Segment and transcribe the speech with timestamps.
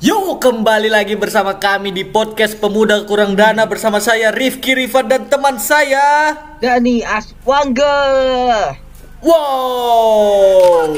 [0.00, 5.28] Yuk kembali lagi bersama kami di podcast Pemuda Kurang Dana bersama saya Rifki Rifat dan
[5.28, 8.00] teman saya Dani Aswangga.
[9.20, 10.96] Wow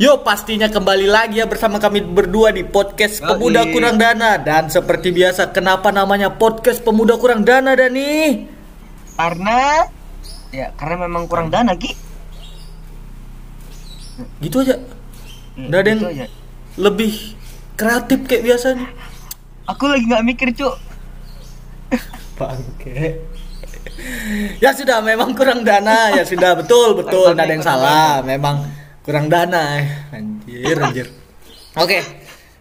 [0.00, 3.20] Yuk pastinya kembali lagi ya bersama kami berdua di podcast.
[3.20, 8.48] Pemuda Kurang Dana Dan seperti biasa kenapa namanya podcast Pemuda Kurang Dana Dani?
[9.12, 9.99] Karena
[10.50, 11.94] ya karena memang kurang dana Ki.
[14.38, 14.76] Gitu aja
[15.54, 16.26] Nggak ada yang Gitu aja.
[16.76, 17.12] lebih
[17.74, 18.88] kreatif kayak biasanya
[19.66, 20.74] Aku lagi nggak mikir cuk.
[22.34, 23.22] Bangke.
[24.58, 26.10] ya sudah, memang kurang dana.
[26.10, 27.30] Ya sudah, betul, betul.
[27.30, 28.18] Tidak ada yang salah.
[28.20, 28.66] Memang
[29.06, 29.78] kurang dana.
[30.10, 31.06] Anjir, anjir.
[31.76, 32.02] Oke.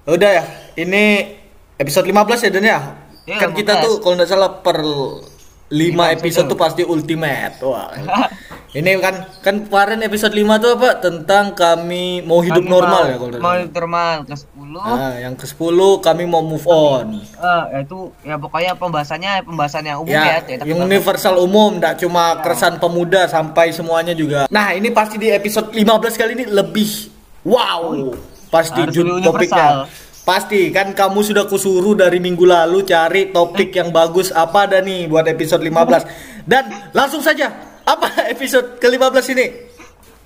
[0.05, 0.43] Udah ya.
[0.76, 1.34] Ini
[1.76, 2.79] episode 15 ya, Dan ya?
[3.26, 3.85] Iya, kan kita 15.
[3.87, 5.28] tuh kalau nggak salah per 5
[5.69, 7.61] Lima episode tuh pasti ultimate.
[7.61, 7.93] Wah.
[8.69, 10.89] Ini kan kan kemarin episode 5 tuh apa?
[10.99, 14.77] Tentang kami mau hidup Kami normal mau- ya kalau Mau hidup normal ke 10.
[14.77, 17.17] Nah, yang ke-10 kami mau move on.
[17.17, 20.85] Eh, ya itu ya pokoknya pembahasannya pembahasan yang umum ya, Ya, yang banget.
[20.85, 24.45] universal umum, tidak cuma keresahan pemuda sampai semuanya juga.
[24.48, 27.09] Nah, ini pasti di episode 15 kali ini lebih
[27.43, 28.13] wow.
[28.49, 29.89] Pasti Harus jud- lebih topiknya.
[30.27, 35.09] Pasti kan kamu sudah kusuruh dari minggu lalu cari topik yang bagus apa ada nih
[35.09, 36.45] buat episode 15.
[36.45, 37.49] Dan langsung saja,
[37.85, 39.45] apa episode ke-15 ini?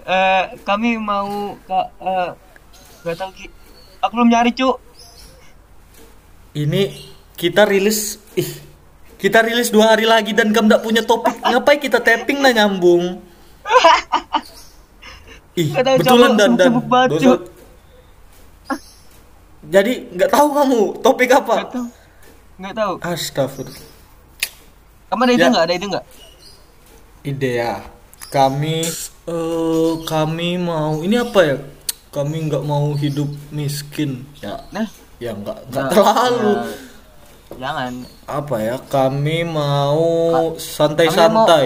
[0.04, 2.30] Eh, kami mau ke eh
[3.08, 3.48] gak tahu Ki.
[4.04, 4.76] Aku belum nyari cuk.
[6.54, 8.52] Ini kita rilis ih
[9.18, 13.24] kita rilis dua hari lagi dan kamu tidak punya topik ngapain kita tapping nah nyambung
[15.64, 16.72] ih betulan dan dan
[17.10, 17.42] dosa-.
[19.64, 21.88] Jadi nggak tahu kamu topik apa Gak tahu.
[22.56, 22.94] Nggak tahu.
[23.02, 23.86] astagfirullah
[25.08, 25.50] Kamu ada ide Ya.
[25.50, 25.64] nggak?
[25.64, 26.06] Ada ide nggak?
[27.24, 27.74] ide ya
[28.28, 28.84] kami
[29.24, 31.58] eh kami mau ini apa ya
[32.10, 34.86] kami nggak mau hidup miskin ya Nah,
[35.18, 36.64] ya nggak nggak Ya, terlalu ya.
[37.56, 37.94] jangan.
[38.26, 41.66] apa ya kami mau Kami mau- santai-santai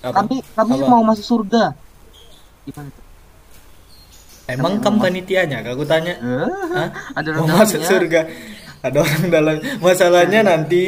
[0.00, 0.14] Apa?
[0.14, 0.86] kami kami Apa?
[0.86, 1.72] mau masuk surga.
[2.62, 2.88] Gimana?
[2.88, 3.03] tuh?
[4.44, 5.64] Emang kamu panitianya?
[5.64, 6.14] Aku tanya.
[6.20, 6.88] Hah?
[7.16, 7.88] Ada Mau orang masuk dalamnya.
[7.88, 8.20] surga?
[8.80, 9.54] Ada orang dalam.
[9.80, 10.84] Masalahnya nanti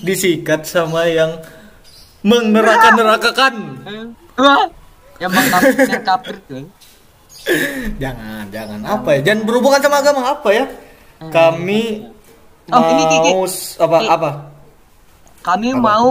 [0.00, 1.38] disikat sama yang
[2.20, 3.54] mengeraka-nerakakan.
[3.86, 4.04] Eh,
[4.36, 4.66] Wah,
[5.16, 5.48] yang bang
[6.02, 6.66] kafir, tuh.
[7.96, 8.78] Jangan, jangan.
[8.82, 9.20] Apa ya?
[9.22, 10.64] Jangan berhubungan sama agama apa ya?
[11.22, 11.82] Kami
[12.66, 13.30] Oh, ini, Kiki.
[13.30, 13.46] mau
[13.78, 14.06] apa Ki.
[14.10, 14.30] apa?
[15.40, 16.06] Kami Apa mau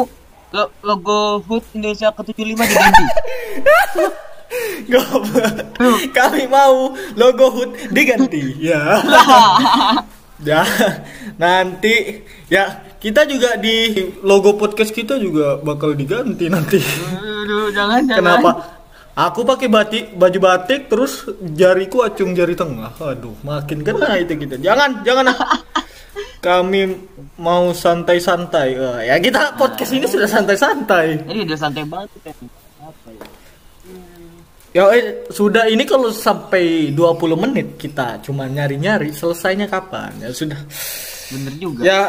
[0.50, 3.06] lo- logo HUT Indonesia ke-75 diganti.
[6.18, 8.62] Kami mau logo HUT diganti.
[8.62, 9.02] Ya.
[10.50, 10.62] ya.
[11.36, 13.94] Nanti ya kita juga di
[14.24, 16.80] logo podcast kita juga bakal diganti nanti.
[16.82, 18.20] Aduh, jangan jangan.
[18.20, 18.52] Kenapa?
[19.16, 21.24] Aku pakai batik baju batik terus
[21.56, 22.92] jariku acung jari tengah.
[23.00, 24.60] Aduh, makin kena itu kita.
[24.60, 25.32] Jangan, jangan.
[25.32, 25.40] ah.
[26.46, 26.82] Kami
[27.42, 28.78] mau santai-santai.
[28.78, 31.26] Eh, ya kita podcast ini sudah santai-santai.
[31.26, 32.34] Ini udah santai banget ya?
[34.76, 37.00] Ya eh, sudah ini kalau sampai 20
[37.40, 40.12] menit kita cuma nyari-nyari selesainya kapan?
[40.20, 40.60] Ya sudah.
[41.32, 41.80] Bener juga.
[41.82, 42.00] Ya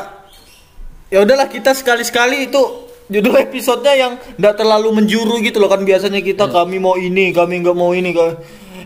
[1.07, 2.59] ya udahlah kita sekali-sekali itu
[3.07, 7.63] judul episodenya yang tidak terlalu menjuru gitu loh kan biasanya kita kami mau ini kami
[7.63, 8.35] nggak mau ini kan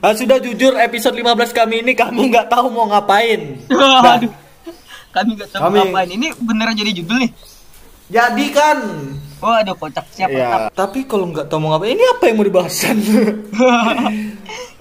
[0.00, 4.32] Ah, sudah jujur episode 15 kami ini kami nggak tahu mau ngapain Nah, Aduh.
[5.10, 6.08] Kami gak tahu Kami- ngapain.
[6.12, 7.32] Ini beneran jadi judul nih.
[8.08, 8.76] jadi kan
[9.40, 12.46] Oh, aduh kocak siapa ya tapi kalau nggak tahu mau ngapain ini apa yang mau
[12.46, 12.96] dibahasan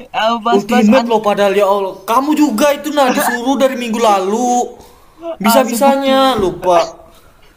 [0.09, 4.73] Ah, ultimate loh padahal ya Allah kamu juga itu nah disuruh dari minggu lalu
[5.43, 6.99] bisa bisanya lupa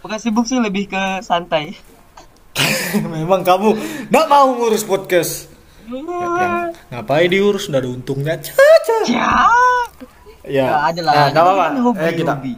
[0.03, 1.79] Bukan sibuk sih lebih ke santai.
[3.15, 3.71] Memang kamu
[4.11, 5.47] nggak mau ngurus podcast.
[5.87, 6.55] Ya, yang
[6.91, 8.35] ngapain diurus udah ada untungnya.
[8.43, 8.99] Caca.
[9.07, 9.31] Ya.
[10.43, 11.13] Ya, Ya, ada lah.
[11.15, 11.63] Nah, nggak apa-apa.
[11.63, 12.53] Kan hobi, eh, kita hobi.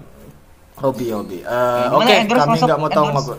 [0.81, 1.39] hobi hobi.
[1.45, 3.37] Eh, Gimana Oke, endorse kami nggak mau tahu Endorse?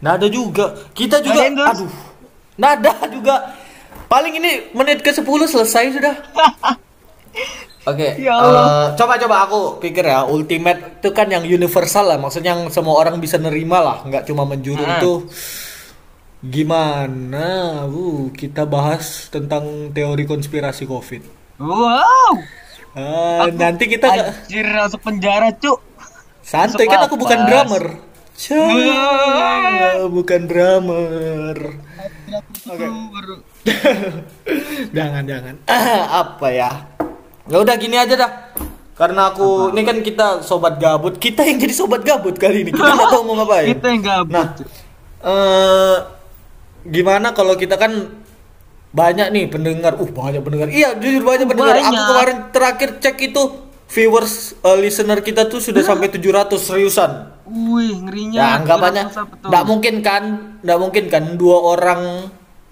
[0.00, 0.02] Apa.
[0.02, 0.64] Nggak ada juga.
[0.90, 1.36] Kita juga.
[1.36, 1.72] ada endorse?
[1.76, 1.92] Aduh.
[2.56, 3.34] Nggak ada juga.
[4.08, 6.14] Paling ini menit ke 10 selesai sudah.
[7.80, 8.64] Oke, Ya Allah.
[8.64, 13.16] eh, coba-coba aku pikir ya, ultimate itu kan yang universal lah, maksudnya yang semua orang
[13.16, 15.00] bisa nerima lah, nggak cuma menjuru Ah.
[15.00, 15.24] itu.
[16.40, 17.48] Gimana?
[17.88, 21.22] Uh, kita bahas tentang teori konspirasi COVID.
[21.56, 22.32] Wow.
[22.90, 25.80] Aku- nanti kita Anjir masuk penjara, Cuk.
[26.40, 27.84] santai masuk kan aku bukan drummer.
[28.40, 31.56] Cah, bukan drummer.
[32.72, 32.86] Oke.
[32.88, 33.36] Baru
[34.96, 35.54] jangan jangan.
[36.24, 36.72] Apa ya?
[37.52, 38.32] Ya udah gini aja dah.
[38.96, 42.72] Karena aku ini kan kita sobat gabut, kita yang jadi sobat gabut kali ini.
[42.72, 43.68] Kita nggak tahu mau ngapain.
[43.76, 44.32] kita yang gabut.
[44.32, 44.46] Nah,
[45.20, 45.96] eh
[46.88, 47.92] gimana kalau kita kan
[48.96, 50.00] banyak nih pendengar.
[50.00, 50.68] Uh, banyak pendengar.
[50.72, 51.76] Iya, jujur banyak pendengar.
[51.76, 52.06] Aku Banyak.
[52.08, 53.42] kemarin terakhir cek itu
[53.90, 57.10] viewers eh, listener kita tuh sudah sampai 700 seriusan.
[57.44, 58.38] Wih, ngerinya.
[58.38, 59.48] Ya anggapannya Betul, betul.
[59.50, 60.22] nggak mungkin kan,
[60.60, 62.00] nggak mungkin kan dua orang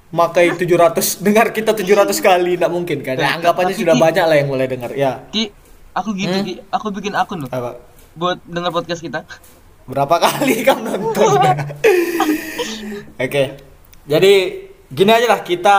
[0.09, 0.95] makai 700
[1.27, 3.19] dengar kita 700 kali nggak mungkin kan.
[3.19, 4.91] Ya, anggapannya Tapi, sudah Ki- banyak lah yang mulai dengar.
[4.93, 5.27] Ya.
[5.29, 5.51] Ki,
[5.93, 6.47] aku gitu, Hmm?
[6.47, 6.55] Ki.
[6.71, 7.83] Aku bikin akun loh Apa?
[8.15, 9.27] buat dengar podcast kita.
[9.85, 11.43] Berapa kali kamu nonton?
[13.19, 13.45] Oke.
[14.05, 14.33] Jadi
[14.89, 15.77] gini aja lah kita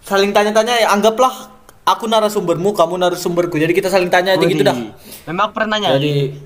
[0.00, 1.57] saling tanya-tanya ya anggaplah
[1.88, 3.56] aku narasumbermu, kamu narasumberku.
[3.56, 4.76] Jadi kita saling tanya aja gitu dah.
[5.24, 5.96] Memang aku pernah nanya.
[5.96, 6.36] Jadi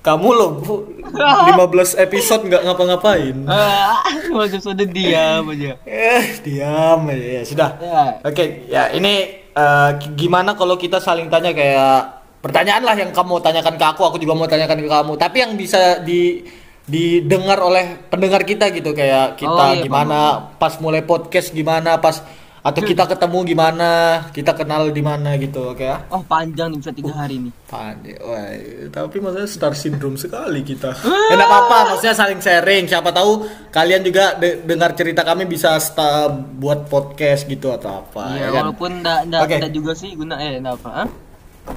[0.00, 0.74] kamu loh Bu,
[1.12, 3.36] 15 episode nggak ngapa-ngapain.
[3.50, 4.00] Ah,
[4.32, 5.76] masih sudah diam aja.
[5.84, 7.70] Eh, diam aja ya sudah.
[7.76, 8.04] Ya.
[8.24, 13.76] Oke, ya ini eh, gimana kalau kita saling tanya kayak pertanyaan lah yang kamu tanyakan
[13.76, 15.12] ke aku, aku juga mau tanyakan ke kamu.
[15.20, 16.48] Tapi yang bisa di
[16.90, 22.18] didengar oleh pendengar kita gitu kayak kita Oh, iya, gimana pas mulai podcast gimana pas
[22.60, 23.90] atau kita ketemu gimana
[24.30, 27.52] kita kenal di mana gitu oke ya Oh panjang nih bisa tiga hari nih.
[27.64, 28.52] Pandai, wah,
[28.90, 30.92] tapi maksudnya star syndrome sekali kita.
[31.30, 32.84] Ya enggak apa-apa, maksudnya saling sharing.
[32.84, 38.34] Siapa tahu kalian juga de- dengar cerita kami bisa sta buat podcast gitu atau apa.
[38.34, 38.62] Iya, ya kan?
[38.66, 40.90] walaupun enggak enggak enggak juga sih guna eh enggak apa.
[40.92, 41.08] Hah?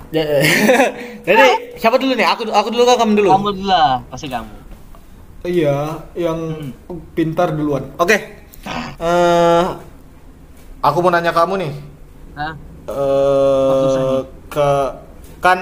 [0.10, 0.24] Ya,
[1.28, 1.48] Jadi
[1.78, 2.28] siapa dulu nih?
[2.28, 3.30] Aku aku dulu kan kamu dulu.
[3.30, 4.52] Kamu dulu lah, pasti kamu.
[5.44, 5.78] Iya,
[6.14, 6.40] yang
[6.88, 7.00] Hmm.
[7.14, 7.88] pintar duluan.
[7.96, 8.16] Oke.
[8.98, 9.64] Eh,
[10.84, 11.72] aku mau nanya kamu nih.
[12.36, 12.54] Hah?
[12.86, 14.70] Eh ke
[15.40, 15.60] kan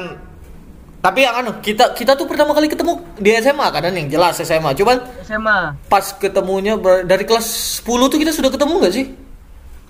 [0.99, 4.73] tapi yang anu kita kita tuh pertama kali ketemu di SMA kan yang jelas SMA.
[4.73, 5.73] Cuman SMA.
[5.87, 7.45] pas ketemunya ber- dari kelas
[7.79, 9.05] 10 tuh kita sudah ketemu nggak sih?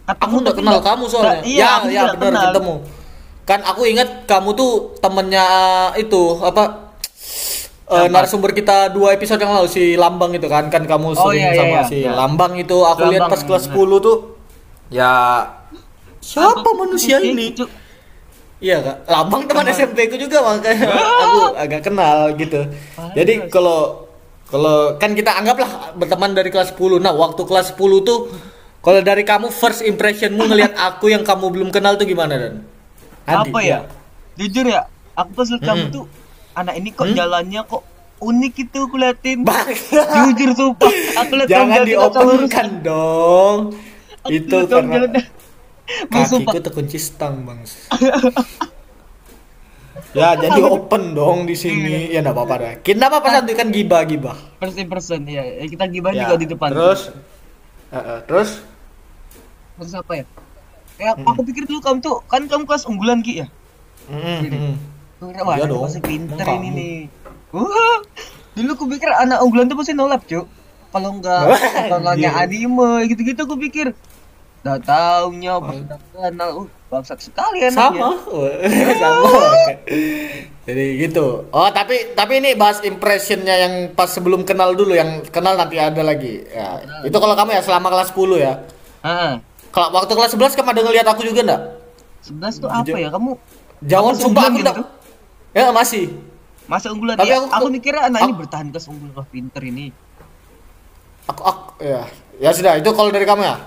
[0.08, 1.40] Aku nggak tapi kenal kamu soalnya.
[1.42, 2.44] Iya, ya, aku ya benar kenal.
[2.50, 2.74] ketemu.
[3.42, 5.46] Kan aku ingat kamu tuh temennya
[5.96, 6.64] itu apa?
[7.92, 8.08] eh, Siapa?
[8.10, 11.52] narasumber kita dua episode yang lalu si Lambang itu kan kan kamu Oh, sering iya,
[11.52, 11.84] iya, sama iya.
[11.86, 12.12] si Iya.
[12.14, 14.00] Lambang itu aku lihat pas kelas benar.
[14.00, 14.18] 10 tuh
[14.92, 15.12] ya
[16.22, 17.56] siapa manusia ini?
[18.62, 19.74] Iya kak, Lambang teman Teman.
[19.74, 20.86] SMP ku juga makanya
[21.26, 22.62] aku agak kenal gitu.
[23.18, 24.06] Jadi kalau
[24.46, 27.02] kalau kan kita anggaplah berteman dari kelas 10.
[27.02, 28.30] Nah, waktu kelas 10 tuh
[28.80, 32.54] kalau dari kamu first impressionmu ngelihat aku yang kamu belum kenal tuh gimana dan?
[33.26, 33.80] Andi, Apa ya?
[34.38, 35.96] Jujur ya, aku pas liat kamu Mm-mm.
[35.98, 36.06] tuh
[36.54, 37.18] anak ini kok Hmm?
[37.18, 37.82] jalannya kok
[38.22, 39.42] unik gitu aku liatin.
[39.42, 39.74] Bang,
[40.30, 43.74] Jujur sumpah, aku kamu jangan diopenkan dong.
[44.28, 44.98] Itu karena
[46.14, 47.60] kakiku terkunci stang bang.
[50.18, 52.12] ya jadi open dong di sini.
[52.12, 52.74] Ya enggak apa-apa dah.
[52.84, 54.38] Kita apa-apa santuy kan gibah gibah.
[54.60, 56.70] First impression ya, ya kita gibah Ya, juga di depan.
[56.72, 57.02] Terus,
[57.92, 58.50] Eh, eh, terus,
[59.76, 60.26] terus apa ya?
[60.98, 63.48] Kayak aku pikir dulu kamu tuh kan kamu kelas unggulan ki ya.
[64.10, 64.52] mm, Gini.
[64.52, 64.76] mm.
[65.22, 66.98] Aku kira, wah Iya ini dong, pasti pinter ini nih.
[67.54, 67.98] Wah,
[68.58, 70.46] dulu aku pikir anak unggulan tuh pasti nolap cuk.
[70.94, 71.60] Kalau enggak Wah,
[71.90, 72.32] tontonnya anjir.
[72.42, 73.88] anime gitu-gitu aku pikir.
[74.62, 78.94] Udah taunya udah kenal, uh, bangsat sekali sama, anaknya.
[79.02, 79.30] sama.
[80.62, 81.50] Jadi gitu.
[81.50, 86.06] Oh tapi tapi ini bahas impressionnya yang pas sebelum kenal dulu, yang kenal nanti ada
[86.06, 86.46] lagi.
[86.46, 88.54] Ya, itu kalau kamu ya selama kelas 10 ya.
[89.02, 89.42] Ah,
[89.74, 91.62] Kalau waktu kelas 11 kamu ada ngeliat aku juga enggak?
[92.22, 93.32] 11 tuh apa ya kamu?
[93.82, 94.84] Jangan sumpah aku gitu?
[95.52, 96.06] Ya masih.
[96.70, 97.42] Masa unggulan Tapi ya?
[97.42, 99.90] aku- Aku, mikirnya anak ini bertahan kelas unggulan pinter ini.
[101.26, 102.06] Aku, aku ya.
[102.38, 103.58] Ya sudah, itu kalau dari kamu ya.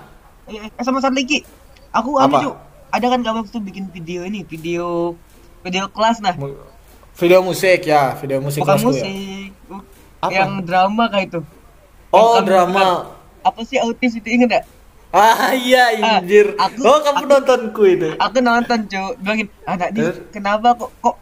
[0.45, 1.41] Eh, eh, sama satu lagi.
[1.91, 2.37] Aku Apa?
[2.39, 2.51] anu.
[2.89, 5.17] Ada kan kamu tuh bikin video ini, video
[5.61, 6.35] video kelas nah.
[6.35, 6.73] Mu-
[7.15, 8.83] Video musik ya, video musik Bukan ya.
[8.83, 9.49] musik.
[10.19, 10.29] Apa?
[10.29, 11.39] Yang drama kayak itu.
[12.09, 12.75] Oh, Yang kamu drama.
[12.75, 12.99] bilang,
[13.41, 14.65] Apa sih autis itu inget gak?
[15.11, 16.57] Ah iya Ah, anjir.
[16.57, 18.09] aku- oh kamu aku- nontonku itu.
[18.17, 20.17] Aku nonton cuy, bilangin anak ini Terus?
[20.29, 21.15] kenapa kok kok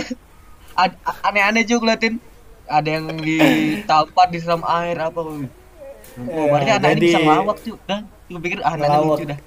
[1.22, 2.14] aneh-aneh cuy ngeliatin
[2.64, 5.20] ada yang ditampar disiram air apa
[6.16, 7.74] Oh, berarti Eh, anak ini jadi- bisa ngelawak cuy.
[7.84, 9.38] Dah, gue pikir ah, anak ini lucu dah.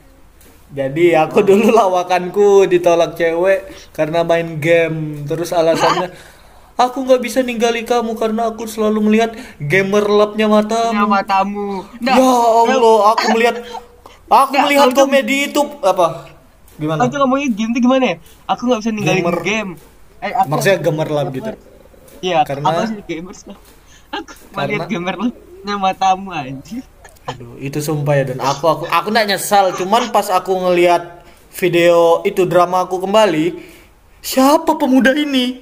[0.68, 3.60] Jadi aku dulu lawakanku ditolak cewek
[3.92, 4.98] karena main game.
[5.24, 6.12] Terus alasannya
[6.78, 10.92] aku nggak bisa ninggali kamu karena aku selalu melihat gamer labnya matamu.
[10.92, 11.68] Punya matamu.
[11.98, 12.32] Nah, ya
[12.70, 13.56] Allah, aku melihat
[14.26, 16.08] aku Nggak, melihat tuh- komedi itu apa?
[16.76, 17.00] Gimana?
[17.00, 18.16] Aku tuh ngomongin game tuh gimana ya?
[18.46, 19.38] Aku nggak bisa ninggalin Gamer.
[19.42, 19.72] game.
[20.20, 21.52] Eh, aku, Maksudnya gamer lab gitu.
[22.20, 22.92] Iya, karena- aku
[23.48, 23.58] lah.
[24.14, 25.16] Aku melihat gamer
[25.66, 25.78] lah.
[25.80, 26.84] matamu anjir.
[27.28, 31.28] Aduh, itu sumpah ya dan aku aku aku nggak nyesal, cuman pas aku ngelihat
[31.60, 33.52] video itu drama aku kembali,
[34.24, 35.60] siapa pemuda ini?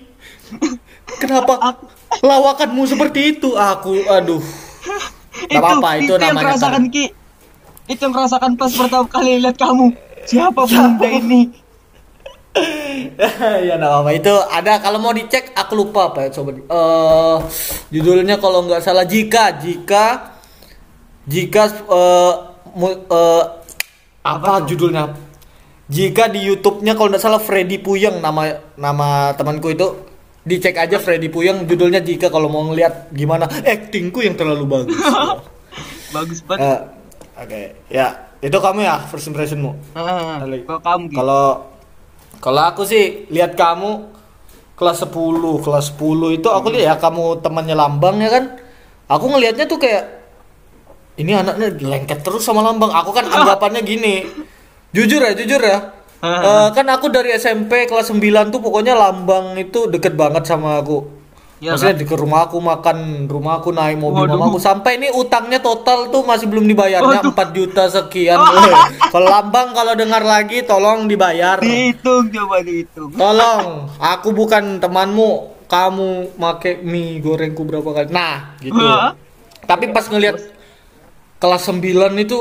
[1.17, 1.81] Kenapa
[2.21, 3.57] lawakanmu seperti itu?
[3.57, 4.43] Aku aduh.
[5.49, 6.93] Gak apa-apa, itu, yang namanya merasakan kan.
[6.93, 7.05] Ki.
[7.91, 9.91] Itu yang merasakan pas pertama kali lihat kamu.
[10.25, 11.64] Siapa bunda ini?
[13.67, 17.38] ya nggak apa-apa itu ada kalau mau dicek aku lupa apa ya coba eh
[17.91, 20.35] judulnya kalau nggak salah jika jika
[21.25, 21.63] jika
[22.75, 23.43] mu- eh,
[24.25, 24.74] apa, tuh?
[24.74, 25.13] judulnya?
[25.85, 29.85] Jika di YouTube-nya kalau nggak salah Freddy Puyeng nama nama temanku itu
[30.41, 34.97] dicek aja Freddy Puyeng judulnya jika kalau mau ngeliat gimana actingku yang terlalu bagus.
[36.15, 36.63] Bagus banget.
[36.63, 36.79] Eh,
[37.35, 38.07] Oke, ya
[38.39, 39.75] itu kamu ya first impressionmu.
[39.91, 40.63] Ali.
[40.63, 41.17] Kalau kamu gitu.
[41.19, 41.45] Kalau
[42.45, 44.05] kalau aku sih lihat kamu
[44.77, 48.61] kelas 10, kelas 10 itu aku lihat ya kamu temannya Lambang ya kan.
[49.09, 50.05] Aku ngelihatnya tuh kayak
[51.17, 52.93] ini anaknya lengket terus sama Lambang.
[52.93, 54.29] Aku kan anggapannya gini.
[54.93, 55.79] Jujur ya, jujur ya.
[56.25, 61.05] Eh, kan aku dari SMP kelas 9 tuh pokoknya Lambang itu deket banget sama aku.
[61.65, 64.38] Iya, Maksudnya di ke rumah aku makan, rumah aku naik mobil Waduh.
[64.38, 67.34] mamaku sampai ini utangnya total tuh masih belum dibayarnya Waduh.
[67.34, 68.38] 4 juta sekian.
[69.13, 71.57] kalau Lambang kalau dengar lagi tolong dibayar.
[71.57, 73.10] Dihitung coba dihitung.
[73.17, 75.57] Tolong, aku bukan temanmu.
[75.65, 78.13] Kamu make mie gorengku berapa kali?
[78.13, 78.77] Nah, gitu.
[78.77, 79.17] Wah.
[79.65, 80.38] Tapi pas ngelihat
[81.41, 81.81] kelas 9
[82.22, 82.38] itu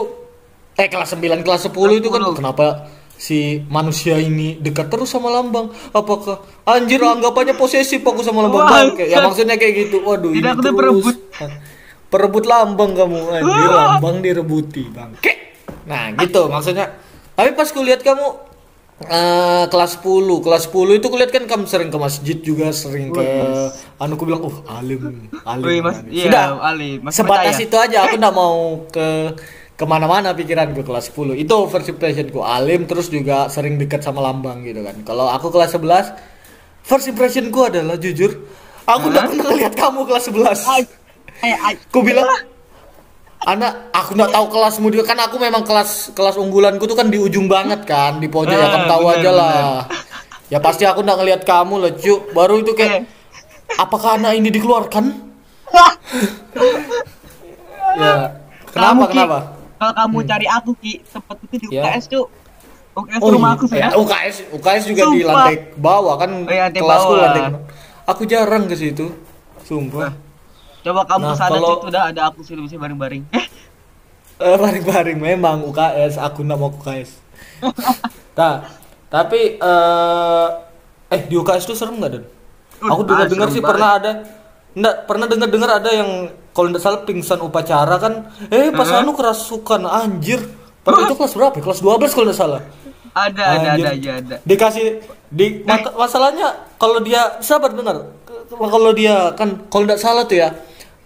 [0.76, 1.72] eh kelas 9 kelas 10
[2.04, 2.36] itu kan 10.
[2.36, 2.92] kenapa
[3.24, 5.72] si manusia ini dekat terus sama lambang.
[5.96, 10.04] Apakah anjir anggapannya posesif aku sama lambang Wah, ya maksudnya kayak gitu.
[10.04, 10.76] Waduh Tidak, ini terus.
[10.76, 11.16] perebut.
[12.12, 13.20] perebut lambang kamu.
[13.40, 15.32] Anjir lambang direbuti bangke.
[15.88, 16.92] Nah gitu maksudnya.
[17.32, 18.26] Tapi pas kulihat kamu
[19.08, 23.24] eh, kelas 10 kelas 10 itu kulihat kan kamu sering ke masjid juga sering ke
[23.98, 25.64] anu aku bilang uh alim alim.
[25.66, 26.46] Wih, Mas, alim." iya, sudah.
[26.62, 27.66] Ali, Mas sebatas percaya.
[27.66, 29.08] itu aja aku nggak mau ke
[29.74, 32.40] ke mana-mana pikiran ke kelas 10 itu first impressionku.
[32.40, 34.94] Alim terus juga sering dekat sama lambang gitu kan.
[35.02, 36.14] Kalau aku kelas 11
[36.80, 38.38] first impressionku adalah jujur
[38.84, 40.82] aku udah pernah lihat kamu kelas 11 Ay,
[41.40, 41.74] ay, ay.
[41.80, 42.28] aku bilang
[43.44, 45.04] anak aku nggak tahu kelasmu juga.
[45.04, 48.54] Kan aku memang kelas kelas unggulanku tuh kan di ujung banget kan di pojok.
[48.54, 49.74] Ya Ah, kamu tahu bener, aja lah.
[50.48, 53.04] ya pasti aku nggak ngelihat kamu lah cu baru itu kayak Eh.
[53.74, 55.04] apakah anak ini dikeluarkan?
[57.94, 58.34] Ya.
[58.74, 59.53] Kenapa kenapa
[59.84, 61.68] Kalau kamu cari aku Ki, tempat itu di.
[61.68, 62.24] UKS tuh.
[62.94, 63.56] UKS Oh, rumah iya.
[63.58, 63.88] aku Ya, ya.
[63.94, 65.28] UKS UKS juga di Sumpah.
[65.36, 67.20] lantai bawah kan Oh, iya, lantai kelasku bawah.
[67.20, 67.42] lantai
[68.04, 69.06] aku jarang ke situ
[69.60, 70.14] sumpah
[70.80, 73.24] Coba kamu Nah, ke sana kalau- situ udah ada aku sih bisa bareng-bareng.
[74.36, 77.22] Eh, bareng-bareng memang UKS aku nggak mau UKS
[78.32, 78.66] nah
[79.14, 80.48] tapi eh
[81.08, 82.24] eh di UKS tuh serem nggak dan
[82.80, 83.70] aku dengar dengar serem sih banget.
[83.70, 84.12] pernah ada
[84.74, 86.10] nggak pernah dengar dengar ada yang
[86.50, 88.12] kalau nggak salah pingsan upacara kan
[88.50, 90.42] eh pas anu kerasukan anjir.
[90.84, 91.56] Padahal itu kelas berapa?
[91.56, 92.60] Kelas 12 kalau nggak salah.
[93.14, 93.84] Ada ada Anjir.
[93.86, 94.36] ada aja ada.
[94.42, 94.86] dikasih
[95.30, 98.10] di mak- masalahnya kalau dia sabar dengar.
[98.50, 100.48] Kalau dia kan kalau tidak salah tuh ya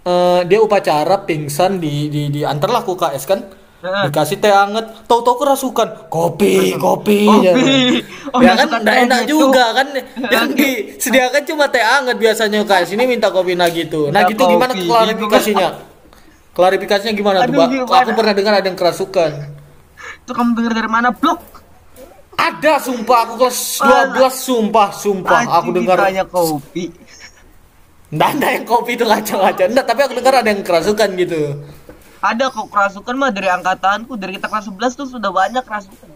[0.02, 3.40] eh, dia upacara pingsan di di di antarlah ke UKS kan.
[3.78, 4.86] Dikasih teh anget.
[5.06, 6.10] Tahu-tahu kerasukan.
[6.10, 7.26] Kopi kopi.
[7.26, 7.46] Kopi.
[7.46, 7.52] ya,
[8.34, 9.48] Oh, ya kan nggak enak gitu.
[9.48, 9.86] juga kan.
[10.34, 14.76] Yang disediakan cuma teh anget biasanya UKS ini minta kopi nah gitu nah gitu gimana
[14.76, 15.68] kopi, klarifikasinya
[16.52, 17.86] klarifikasinya gimana tuh gimana?
[17.86, 19.30] aku pernah dengar ada yang kerasukan.
[20.26, 21.58] Itu kamu denger dari mana, Blok?
[22.38, 23.18] ada sumpah.
[23.26, 25.40] Aku kelas 12 sumpah sumpah.
[25.60, 26.94] Aku dengar ditanya kopi.
[28.08, 29.64] Nggak ada yang kopi itu ngaco-ngaco.
[29.68, 31.42] Nggak, tapi aku dengar ada yang kerasukan gitu.
[32.18, 36.10] Ada kok kerasukan mah dari angkatanku dari kita kelas 11 tuh sudah banyak kerasukan.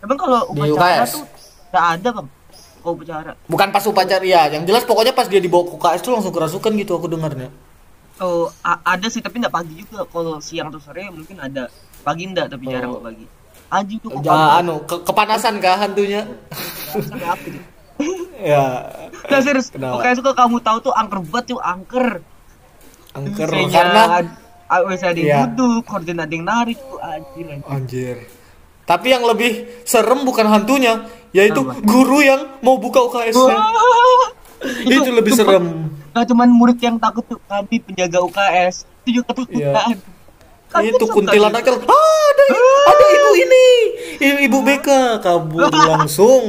[0.00, 1.26] Emang kalau upacara tuh
[1.68, 2.28] nggak ada bang?
[2.80, 3.32] Kalau upacara.
[3.44, 6.72] Bukan pas upacara ya, yang jelas pokoknya pas dia dibawa ke UKS tuh langsung kerasukan
[6.74, 7.50] gitu aku dengarnya.
[8.18, 10.06] Oh ada sih tapi nggak pagi juga.
[10.06, 11.66] Kalau siang atau sore mungkin ada.
[12.00, 12.96] Pagi enggak tapi jarang Oh.
[12.96, 13.26] kok pagi.
[13.70, 14.26] Anjing tuh pagi.
[14.26, 16.22] anu, ke- kepanasan kah hantunya?
[18.40, 18.88] Ya.
[19.28, 20.00] Nah serius, Kenapa?
[20.00, 22.24] UKS tuh kamu tahu tuh angker banget tuh angker.
[23.12, 24.24] Angker karena
[24.70, 25.28] ah, biasanya ada Iya.
[25.34, 27.44] yang duduk, koordinat ada yang narik tuh anjir.
[27.50, 27.66] anjir.
[27.66, 28.16] anjir.
[28.86, 31.78] Tapi yang lebih serem bukan hantunya, yaitu Apa?
[31.82, 33.34] guru yang mau buka UKS.
[33.34, 33.58] -nya.
[33.58, 34.26] Wah.
[34.86, 35.66] Itu lebih sumpah, serem.
[36.10, 39.98] Gak cuman murid yang takut tuh, kami penjaga UKS itu juga ketakutan.
[40.70, 42.44] Kami itu kuntilanak ah, ada
[42.86, 43.66] ada ibu ini
[44.22, 46.44] ibu, ibu BK kabur langsung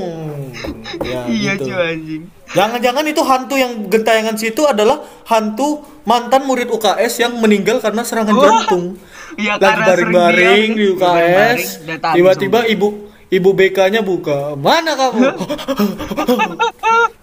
[1.01, 1.73] ya, Iya gitu.
[1.73, 2.23] cuy anjing.
[2.51, 8.35] Jangan-jangan itu hantu yang gentayangan situ adalah hantu mantan murid UKS yang meninggal karena serangan
[8.35, 8.43] Wah.
[8.43, 8.99] jantung.
[9.39, 14.59] Iya, Lagi baring-baring di UKS, tiba-tiba ibu ibu BK-nya buka.
[14.59, 15.21] Mana kamu?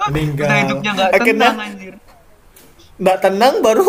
[0.09, 0.49] meninggal.
[1.13, 1.53] Akhirnya
[2.99, 3.87] nggak tenang baru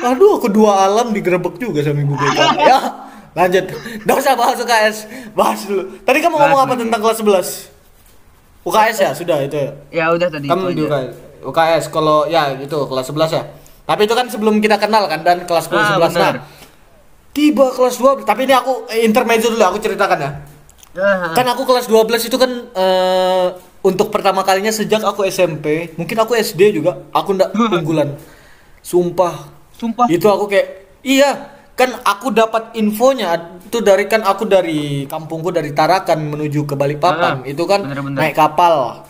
[0.00, 2.38] aduh aku dua alam digerebek juga sama ibu BK.
[2.70, 2.78] ya,
[3.34, 3.64] lanjut.
[4.06, 4.96] Nggak usah bahas UKS.
[5.34, 5.82] Bahas dulu.
[6.06, 7.79] Tadi kamu Bahas ngomong apa tentang kelas 11?
[8.60, 9.70] UKS ya, sudah itu ya.
[9.90, 11.08] Ya udah tadi Kamu di itu aja.
[11.08, 11.14] UKS.
[11.40, 13.42] UKS kalau ya gitu kelas 11 ya.
[13.82, 16.34] Tapi itu kan sebelum kita kenal kan dan kelas 10 Ah, 11 nah.
[17.30, 20.30] Tiba kelas 12, tapi ini aku eh, intermezzo dulu aku ceritakan ya.
[20.92, 23.46] Ah, Kan aku kelas 12 itu kan eh,
[23.80, 28.18] untuk pertama kalinya sejak aku SMP, mungkin aku SD juga, aku ndak unggulan.
[28.80, 30.04] Sumpah, Sumpah.
[30.08, 30.66] itu aku kayak
[31.00, 36.76] iya, kan aku dapat infonya itu dari kan aku dari kampungku dari Tarakan menuju ke
[36.76, 37.40] Balikpapan.
[37.40, 38.20] Ah, itu kan bener-bener.
[38.20, 39.08] naik kapal.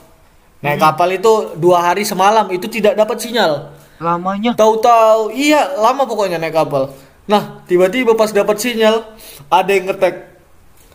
[0.62, 3.74] Naik kapal itu dua hari semalam itu tidak dapat sinyal.
[4.00, 4.56] Lamanya.
[4.56, 6.94] tahu-tahu iya lama pokoknya naik kapal.
[7.26, 9.02] Nah tiba-tiba pas dapat sinyal
[9.50, 10.30] ada yang ngetek.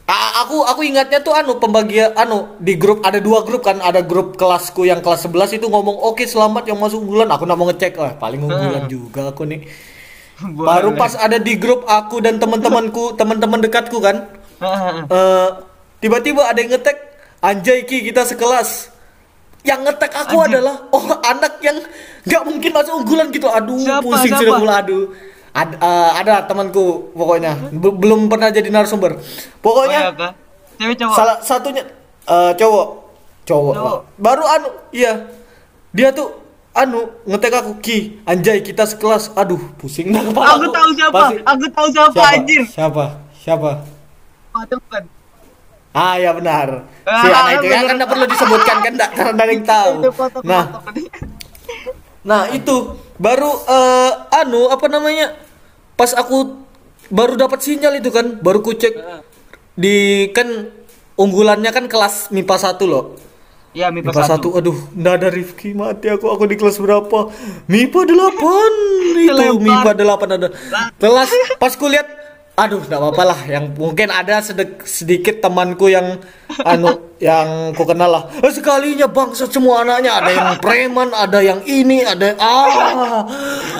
[0.05, 4.05] A- aku aku ingatnya tuh anu pembagian anu di grup ada dua grup kan ada
[4.05, 7.65] grup kelasku yang kelas 11 itu ngomong oke selamat yang masuk unggulan aku nak mau
[7.65, 9.65] ngecek wah paling unggulan juga aku nih
[10.70, 14.27] baru pas ada di grup aku dan teman-temanku teman-teman dekatku kan
[15.12, 15.50] eh
[16.00, 16.98] tiba-tiba ada yang ngetek
[17.39, 18.92] anjay ki kita sekelas
[19.62, 20.62] yang ngetek aku Anjing.
[20.62, 21.77] adalah oh anak yang
[22.22, 24.42] nggak mungkin masuk unggulan gitu aduh Siapa, pusing siapa?
[24.44, 25.06] sudah mulai aduh
[25.56, 30.34] Ad, eh, ada temanku pokoknya Be- belum pernah jadi narasumber Oh, ya, pokoknya Kak?
[30.75, 31.15] Cewek cowok.
[31.15, 31.84] salah satunya
[32.27, 32.88] eh, cowok
[33.46, 34.00] cowok Cowok.
[34.18, 35.25] Baru anu iya
[35.89, 36.45] dia tuh
[36.75, 41.15] anu ngetek aku ki anjay kita sekelas aduh pusing dah kepala Aku tahu siapa.
[41.17, 42.62] Pasti- Aku tahu siapa, siapa anjir.
[42.67, 43.72] siapa siapa
[44.53, 45.03] bukan.
[45.91, 46.84] Ah ya benar.
[47.08, 47.84] Ah, Si anak itu kan benar.
[47.86, 49.94] kan nggak perlu disebutkan kan nggak karena ada yang tahu.
[49.98, 50.12] Itu
[50.44, 50.63] Nah,
[52.22, 52.75] nah itu
[53.15, 55.39] baru eh, anu apa namanya?
[55.96, 56.67] Pas aku
[57.08, 58.91] baru dapat sinyal itu kan, baru ku cek
[59.74, 60.67] di kan
[61.15, 63.15] unggulannya kan kelas MIPA 1 loh.
[63.75, 64.60] Iya, MIPA MIPA 1, 1.
[64.63, 67.27] aduh, nggak ada Rifki mati aku, aku di kelas berapa?
[67.67, 69.48] MIPA 8 itu.
[69.60, 70.48] MIPA 8 ada.
[70.96, 71.29] Kelas
[71.60, 72.08] pas kulihat,
[72.55, 73.39] aduh, nggak apa-apa lah.
[73.45, 76.19] Yang mungkin ada sedek- sedikit temanku yang
[76.62, 78.24] anu, yang ku kenal lah.
[78.38, 83.24] Eh, sekalinya bangsat semua anaknya, ada yang preman, ada yang ini, ada yang ah,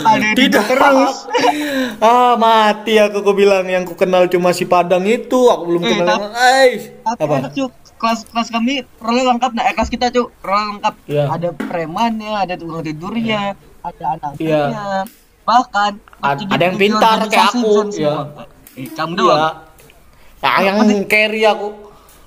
[0.06, 1.28] Ada tidak terus.
[2.00, 5.90] ah mati aku, ku bilang yang ku kenal cuma si Padang itu, aku belum Eh,
[5.92, 6.06] kenal.
[6.06, 7.36] tapi- yang- Eh, Tapi apa?
[7.42, 7.72] enak, Cuk.
[7.96, 10.94] Kelas kelas kami role lengkap nah, eh, kelas kita cuk role lengkap.
[11.08, 11.32] Iya.
[11.32, 14.44] Ada premannya, ada tukang tidurnya, ada anaknya.
[14.44, 14.86] Iya.
[15.48, 18.28] Bahkan ada yang di- pintar kayak aku, dan
[18.76, 19.04] Iya.
[19.16, 19.56] doang.
[20.44, 21.86] Ya, yang carry aku.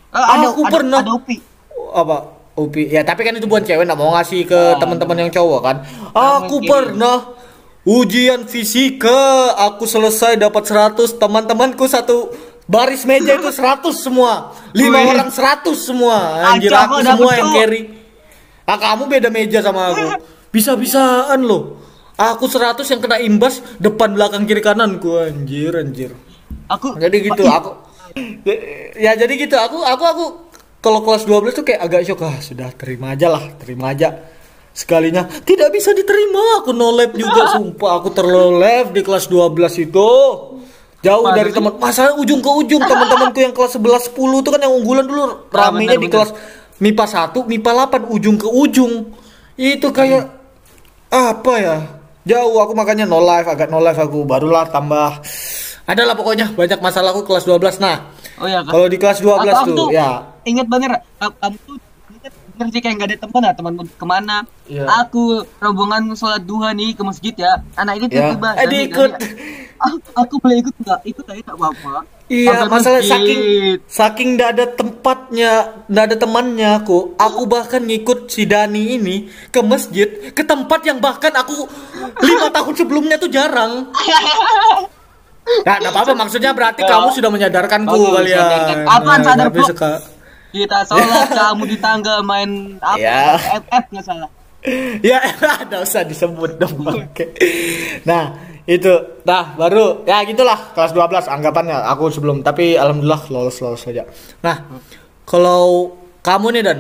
[0.08, 1.00] Eh, ada, aku ada, pernah.
[1.04, 1.36] Ada Upi.
[1.92, 2.16] apa?
[2.58, 2.82] Upi.
[2.90, 4.80] Ya tapi kan itu bukan cewek nak mau ngasih ke Ah.
[4.82, 5.76] teman-teman yang cowok kan?
[6.11, 6.70] Ah, aku mungkin.
[6.72, 7.16] pernah
[7.87, 9.54] ujian fisika.
[9.70, 12.34] Aku selesai dapat 100 teman-temanku satu
[12.66, 14.56] baris meja itu 100 semua.
[14.74, 16.42] Lima orang 100 semua.
[16.50, 17.80] Anjir aku semua yang carry.
[18.66, 20.04] Ah kamu beda meja sama aku.
[20.50, 21.78] Bisa-bisaan loh.
[22.18, 25.14] Aku 100 yang kena imbas depan belakang kiri kananku.
[25.14, 26.11] Anjir anjir
[26.68, 27.72] Aku jadi gitu Ih, aku
[29.04, 29.56] ya jadi gitu.
[29.56, 30.24] Aku aku aku
[30.78, 32.24] kalau kelas 12 tuh kayak agak shock.
[32.24, 34.14] Ah sudah terima aja lah terima aja
[34.72, 35.26] sekalinya.
[35.26, 36.62] Tidak bisa diterima.
[36.62, 38.00] Aku no lab juga sumpah.
[38.02, 40.11] Aku terlelep di kelas 12 itu.
[40.98, 42.82] Jauh Masa dari teman masa ujung ke ujung.
[42.90, 45.50] Teman-temanku yang kelas 11 10 tuh kan yang unggulan dulu.
[45.50, 46.30] Ramenya di kelas
[46.78, 47.70] MIPA 1 MIPA
[48.06, 48.92] 8 ujung ke ujung.
[49.58, 50.30] Itu kayak
[51.11, 51.76] apa ya?
[52.28, 54.22] Jauh aku makanya no life agak no life aku.
[54.26, 55.22] Barulah tambah
[55.88, 58.70] adalah pokoknya banyak masalahku kelas 12 nah Oh iya, Kak.
[58.70, 60.09] kalau di kelas 12 Atau aku tuh ya
[60.44, 60.88] Ingat banget.
[61.18, 61.77] Kamu tuh
[62.55, 64.37] bener sih kayak nggak ada teman ya, teman ke mana?
[64.66, 64.83] Iya.
[65.01, 65.22] Aku
[65.59, 67.62] rombongan sholat duha nih ke masjid ya.
[67.74, 68.11] Anak ini Ya.
[68.11, 68.48] tiba-tiba.
[68.51, 69.11] Eh, Dani, diikut.
[69.14, 69.29] Dani,
[69.79, 71.01] aku, aku boleh ikut nggak?
[71.05, 71.94] Ikut aja tak apa-apa.
[72.27, 73.09] Iya, masalah masjid.
[73.09, 73.40] saking
[73.87, 75.53] saking ndak ada tempatnya,
[75.87, 76.98] ndak ada temannya aku.
[77.14, 79.16] Aku bahkan ngikut si Dani ini
[79.48, 81.64] ke masjid, ke tempat yang bahkan aku
[82.20, 83.87] lima tahun sebelumnya tuh jarang.
[85.61, 86.88] Nah, nggak apa-apa maksudnya berarti Ya.
[86.88, 88.37] kamu sudah menyadarkanku Bagus, kalian.
[88.38, 88.76] menyadarkan.
[88.87, 89.64] Apaan sadar, Bro?
[89.64, 90.00] suka-
[90.48, 92.96] Kita sholat, kamu di tangga main apa?
[92.96, 93.37] Ya.
[93.58, 94.30] FF nggak salah.
[95.00, 95.22] ya
[95.62, 97.30] ada usah disebut dong Oke.
[98.02, 98.34] nah
[98.64, 98.90] itu
[99.22, 104.02] nah baru ya gitulah kelas 12 anggapannya aku sebelum tapi alhamdulillah lolos lolos saja
[104.40, 104.66] nah
[105.22, 106.78] kalau kamu nih dan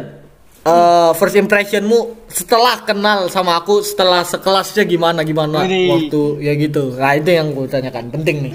[0.68, 5.88] eh, first impressionmu setelah kenal sama aku setelah sekelasnya gimana gimana Widih.
[5.90, 8.52] waktu ya gitu nah itu yang gue tanyakan penting nih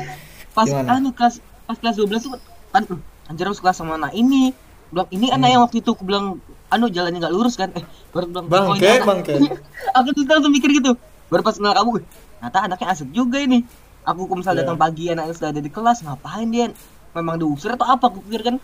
[0.54, 1.02] Pas Gimana?
[1.02, 2.32] anu kelas pas kelas 12 tuh
[2.70, 4.54] kan uh, anjir aku suka sama anak ini.
[4.90, 5.54] Bilang ini anak Hmm.
[5.56, 6.38] yang waktu itu aku bilang
[6.70, 7.74] anu jalannya nggak lurus kan.
[7.74, 9.34] Eh, baru bilang Bangke, "Oh, anak." bangke.
[9.98, 10.94] aku tuh langsung mikir gitu.
[11.28, 12.06] Baru pas kenal kamu, "Wih,
[12.38, 13.66] ternyata anaknya asik juga ini.
[14.04, 14.66] Aku kalau misalnya Iya.
[14.68, 16.66] datang pagi anaknya sudah ada di kelas, ngapain dia?
[17.12, 18.06] Memang diusir atau apa?
[18.06, 18.56] Aku pikir kan.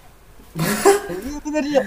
[1.09, 1.83] Iya bener ya.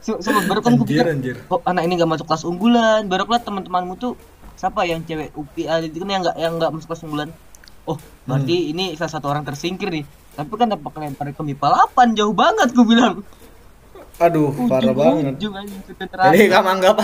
[0.00, 1.36] So, baru kan Anjir, pikir, anjir.
[1.42, 3.04] kok anak ini gak masuk kelas unggulan.
[3.06, 4.12] Baru liat teman-temanmu tuh
[4.54, 7.28] siapa yang cewek UPI ah, itu kan yang nggak yang nggak masuk kelas unggulan.
[7.82, 8.70] Oh, berarti Hmm.
[8.72, 10.04] ini salah satu orang tersingkir nih.
[10.32, 13.20] Tapi kan dapat lempar ke MIPA 8 jauh banget gue bilang.
[14.14, 15.56] aduh parah banget Ujung
[15.88, 16.94] sudah jadi kamu anggap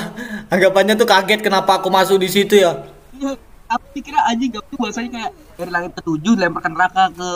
[0.47, 2.85] anggapannya tuh kaget kenapa aku masuk di situ ya
[3.17, 3.33] Iya,
[3.67, 7.29] Aku pikirnya anjing gak tuh bahasanya kayak dari langit ketujuh lemparkan neraka ke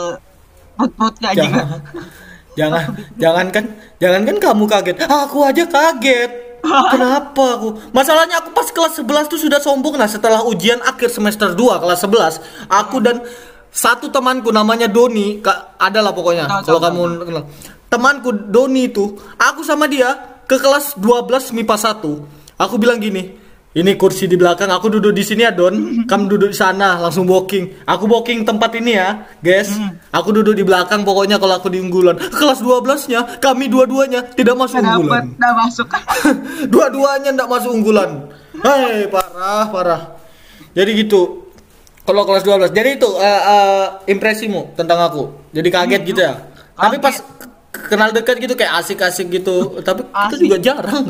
[0.73, 1.53] perut-perutnya anjing.
[2.53, 2.83] jangan
[3.17, 3.65] jangan kan
[3.97, 6.31] jangan kan kamu kaget aku aja kaget
[6.93, 11.51] kenapa aku masalahnya aku pas kelas 11 tuh sudah sombong nah setelah ujian akhir semester
[11.51, 13.19] 2 kelas 11 aku dan
[13.73, 16.45] satu temanku namanya Doni, Kak, ada lah pokoknya.
[16.45, 17.43] Tahu, Kalau kamu kenal.
[17.89, 20.13] Temanku Doni itu, aku sama dia
[20.45, 22.61] ke kelas 12 MIPA 1.
[22.61, 23.33] Aku bilang gini,
[23.73, 25.73] ini kursi di belakang, aku duduk di sini ya Don.
[26.09, 27.81] Kamu duduk di sana, langsung walking.
[27.89, 29.73] Aku walking tempat ini ya, guys.
[30.13, 32.13] Aku duduk di belakang pokoknya kalau aku di unggulan.
[32.21, 35.25] Kelas 12-nya, kami dua-duanya tidak masuk Nggak unggulan.
[35.41, 35.87] nggak masuk.
[36.73, 38.09] Dua-duanya ndak masuk unggulan.
[38.61, 40.01] Hei, parah, parah.
[40.77, 41.49] Jadi gitu.
[42.05, 42.75] Kalau kelas 12.
[42.77, 45.49] Jadi itu eh, eh, impresimu tentang aku.
[45.49, 46.35] Jadi kaget gitu ya.
[46.77, 47.15] Tapi pas
[47.73, 49.81] kenal dekat gitu kayak asik-asik gitu.
[49.81, 50.41] Tapi kita Asik.
[50.45, 51.05] juga jarang.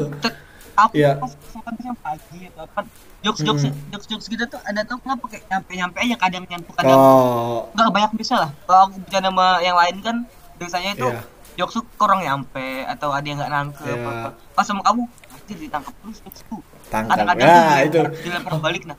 [0.76, 1.12] Aku Iya.
[1.16, 2.82] pas sampai pagi atau apa
[3.22, 6.70] jokes jokes jokes jokes gitu tuh ada tuh kenapa kayak nyampe nyampe aja kadang nyampe
[6.74, 7.70] kadang Oh.
[7.72, 10.16] nggak banyak bisa lah kalau aku bercanda sama yang lain kan
[10.56, 11.22] biasanya itu Iya.
[11.56, 14.02] jokes tuh kurang nyampe atau ada yang nggak nangkep Iya.
[14.04, 14.12] apa
[14.52, 17.12] pas sama kamu pasti ditangkap terus jokes tuh Tangkap.
[17.16, 18.02] kadang-kadang dilempar- itu.
[18.22, 18.98] dilempar balik nah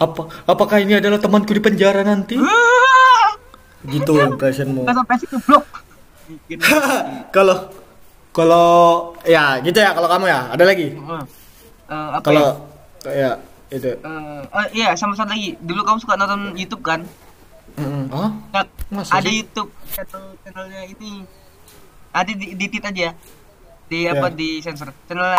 [0.00, 2.34] Apa apakah ini adalah temanku di penjara nanti?
[3.86, 4.82] Gitu impressionmu.
[7.30, 7.56] Kalau
[8.30, 8.68] kalau
[9.22, 10.40] ya gitu ya kalau kamu ya.
[10.48, 10.86] Ada lagi?
[10.90, 12.22] Eh, apa ya?
[12.22, 12.48] Kalau
[13.04, 13.30] ya
[13.68, 13.90] itu.
[13.90, 17.02] Eh, oh iya sama satu lagi dulu kamu suka nonton YouTube kan.
[18.10, 18.28] Oh?
[18.50, 19.40] Nah, Masa ada sih?
[19.40, 21.22] YouTube channel channelnya ini
[22.10, 23.14] ada di, di tit aja
[23.86, 24.34] di apa Ya.
[24.34, 25.38] di sensor channel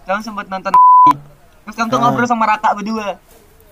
[0.00, 0.72] kamu sempat nonton
[1.60, 2.02] terus kamu tuh Ah.
[2.06, 3.18] ngobrol sama Raka berdua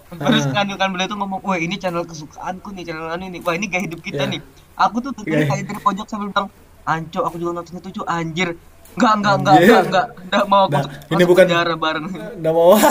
[0.09, 0.53] terus Ah.
[0.53, 3.67] kan kan beliau tuh ngomong wah ini channel kesukaanku nih channel anu ini wah ini
[3.67, 4.33] gaya hidup kita Ya.
[4.35, 4.41] nih
[4.75, 6.51] aku tuh tuh Gaya- kayak dari pojok sambil bilang
[6.87, 8.55] anco aku juga nonton itu cuy anjir
[8.97, 12.05] enggak enggak enggak enggak enggak enggak mau aku Nah, ini bukan- penjara bareng
[12.39, 12.73] Nggak mau.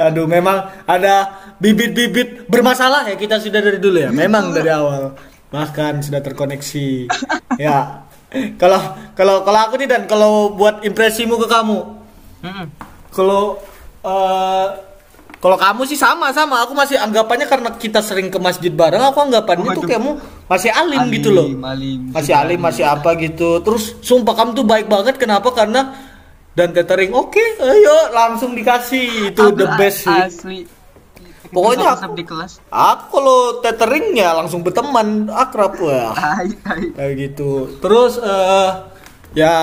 [0.00, 1.14] Aduh, memang ada
[1.56, 4.08] bibit-bibit bermasalah ya kita sudah dari dulu ya.
[4.08, 5.12] Memang dari awal.
[5.48, 6.88] Bahkan sudah terkoneksi.
[7.64, 8.04] ya.
[8.56, 8.80] Kalau
[9.12, 11.78] kalau kalau aku nih dan kalau buat impresimu ke kamu,
[13.10, 13.58] kalau
[14.00, 14.66] eh,
[15.40, 16.62] kalau kamu sih sama sama.
[16.62, 19.90] Aku masih anggapannya karena kita sering ke masjid bareng, aku anggapannya tuh Waduh.
[19.90, 20.10] kamu
[20.46, 21.48] masih alim, gitu loh.
[21.64, 23.64] alim, Masih alim, masih apa gitu.
[23.64, 25.16] Terus sumpah kamu tuh baik banget.
[25.16, 25.48] Kenapa?
[25.50, 25.96] Karena
[26.52, 30.12] dan catering oke, ayo langsung dikasih itu the best sih.
[30.12, 30.60] asli
[31.50, 36.54] Pokoknya aku- di kelas Aku kalau tethering ya langsung berteman akrab tai
[36.94, 37.80] kayak gitu.
[37.82, 38.70] Terus eh
[39.34, 39.54] ya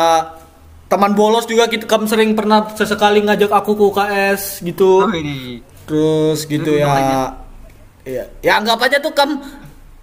[0.88, 5.04] teman bolos juga kita kamu sering pernah sesekali ngajak aku ke UKS gitu.
[5.04, 6.88] oh ini Terus gitu Terus ya.
[6.88, 7.30] banyak.
[8.08, 8.24] Iya.
[8.44, 9.40] Ya anggap aja tuh kam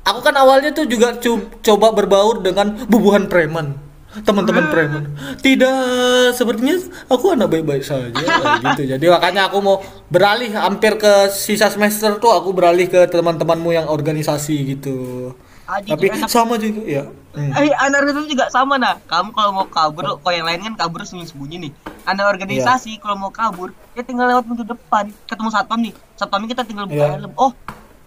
[0.05, 1.17] aku kan awalnya tuh juga
[1.61, 3.77] coba berbaur dengan bubuhan preman.
[4.15, 5.05] Teman-teman preman.
[5.43, 6.79] Tidak, sepertinya
[7.11, 8.15] aku anak baik-baik saja
[8.65, 8.83] gitu.
[8.87, 13.87] Jadi makanya aku mau beralih hampir ke sisa semester tuh aku beralih ke teman-temanmu yang
[13.91, 15.35] organisasi gitu.
[15.65, 16.29] Adik Tapi enak.
[16.29, 17.05] sama juga ya.
[17.33, 17.51] Hmm.
[17.51, 19.01] Eh, anak organisasi juga sama nah.
[19.03, 21.73] Kamu kalau mau kabur, kalau yang lain kan kabur sembunyi-sembunyi nih.
[22.05, 25.09] Anak organisasi kalau mau kabur, ya tinggal lewat pintu depan.
[25.25, 25.93] Ketemu satpam nih.
[26.15, 27.17] Satpam kita tinggal buka Iya.
[27.17, 27.33] helm.
[27.35, 27.51] Oh,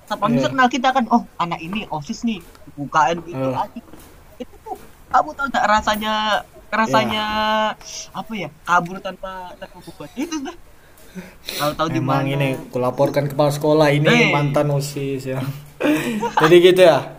[0.06, 0.54] satpam bisa Iya.
[0.54, 1.04] kenal kita kan.
[1.10, 2.40] Oh, anak ini osis nih.
[2.74, 3.58] Bukaan pintu Iya.
[3.58, 3.80] lagi.
[4.38, 4.78] Itu tuh
[5.10, 6.14] kamu tahu tak rasanya
[6.68, 7.24] rasanya
[8.12, 10.52] apa ya kabur tanpa tanpa beban itu dah
[11.56, 14.30] kalau tahu di mana ini kulaporkan kepala sekolah ini Hei.
[14.30, 15.40] mantan OSIS ya.
[16.44, 17.17] Jadi gitu ya.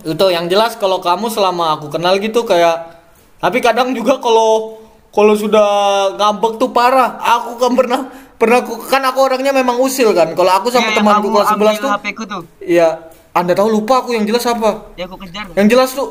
[0.00, 3.02] Itu yang jelas kalau kamu selama aku kenal gitu kayak
[3.36, 4.78] tapi kadang juga kalau
[5.10, 5.66] kalau sudah
[6.14, 7.18] ngambek tuh parah.
[7.18, 8.00] Aku kan pernah
[8.36, 10.32] pernah aku- kan aku orangnya memang usil kan.
[10.32, 12.88] Kalau aku sama Ya, temanku kelas 11 ambil tuh HP ku tuh ya
[13.30, 14.90] Anda tahu lupa aku yang jelas apa?
[14.94, 16.08] ya aku kejar Yang jelas tuh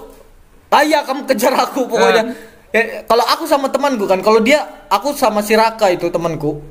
[0.69, 2.23] ah iya kamu kejar aku pokoknya.
[2.69, 6.61] Ya, kalau aku sama temanku kan, kalau dia aku sama si Raka itu temanku.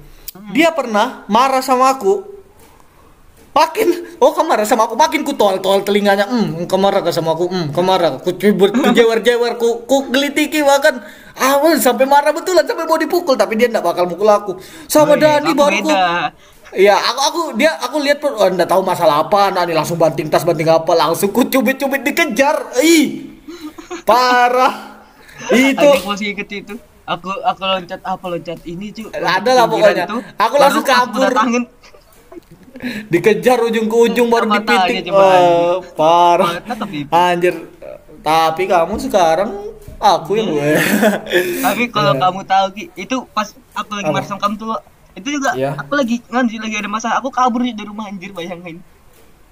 [0.55, 2.38] Dia pernah marah sama aku.
[3.57, 3.89] Makin
[4.23, 6.31] oh marah sama aku, makin ku tol-tol telinganya.
[6.31, 7.51] Hmm, ke sama aku.
[7.51, 8.11] Hmm, kamu marah.
[8.23, 11.03] Ku cibur, ku jewer-jewer, ku, ku gelitiki bahkan.
[11.39, 14.53] Awal sampai marah betulan sampai mau dipukul tapi dia enggak bakal mukul aku.
[14.91, 15.91] Sama Wih, Dani aku baru ku.
[16.75, 19.97] Iya, aku aku dia aku lihat pun oh, enggak tahu masalah apa, nah, nih langsung
[19.97, 22.75] banting tas banting apa, langsung ku cubit-cubit dikejar.
[22.83, 23.39] Ih.
[24.03, 24.99] Parah.
[25.55, 26.75] Itu inget itu.
[27.09, 29.09] Aku aku loncat apa loncat ini cuy.
[29.17, 30.05] Ada lah pokoknya.
[30.37, 31.33] Aku langsung kabur.
[31.33, 31.65] Datangin.
[33.07, 34.95] Dikejar ujung ke ujung baru Sama dipitik.
[35.07, 36.51] cuma Wah, parah.
[37.11, 37.55] Anjir.
[38.19, 39.51] Tapi kamu sekarang
[39.97, 40.71] aku yang gue.
[41.61, 42.21] Tapi kalau Iya.
[42.21, 44.69] kamu tahu Ki, itu pas aku lagi marah sama kamu tuh
[45.15, 45.75] itu juga Iya.
[45.75, 48.79] aku lagi nganji lagi ada masalah aku kabur dari rumah anjir bayangin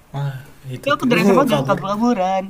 [0.09, 1.67] Ah, itu itu aku dari gak kabur.
[1.67, 2.43] kabur kaburan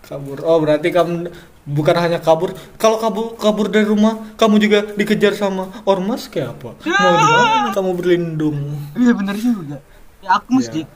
[0.00, 0.38] kabur.
[0.42, 1.28] Oh, berarti kamu
[1.62, 2.50] bukan hanya kabur.
[2.74, 6.72] Kalau kabur kabur dari rumah, kamu juga dikejar sama ormas kayak apa?
[6.80, 8.58] Mau di mana kamu berlindung?
[8.96, 9.78] iya bener juga
[10.20, 10.86] ya aku masjid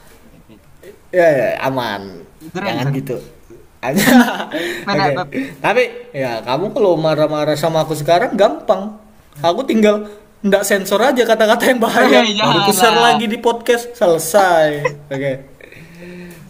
[1.08, 2.26] Ya, ya aman.
[2.50, 2.92] Keren, Jangan kan?
[2.92, 3.16] gitu.
[5.14, 5.28] Bab?
[5.62, 8.98] Tapi ya kamu kalau marah-marah sama aku sekarang gampang.
[9.38, 10.10] Aku tinggal
[10.42, 12.20] ndak sensor aja kata-kata yang bahaya.
[12.20, 13.14] Eh, Baru ku share janganlah.
[13.14, 14.68] lagi di podcast selesai.
[15.14, 15.32] Oke.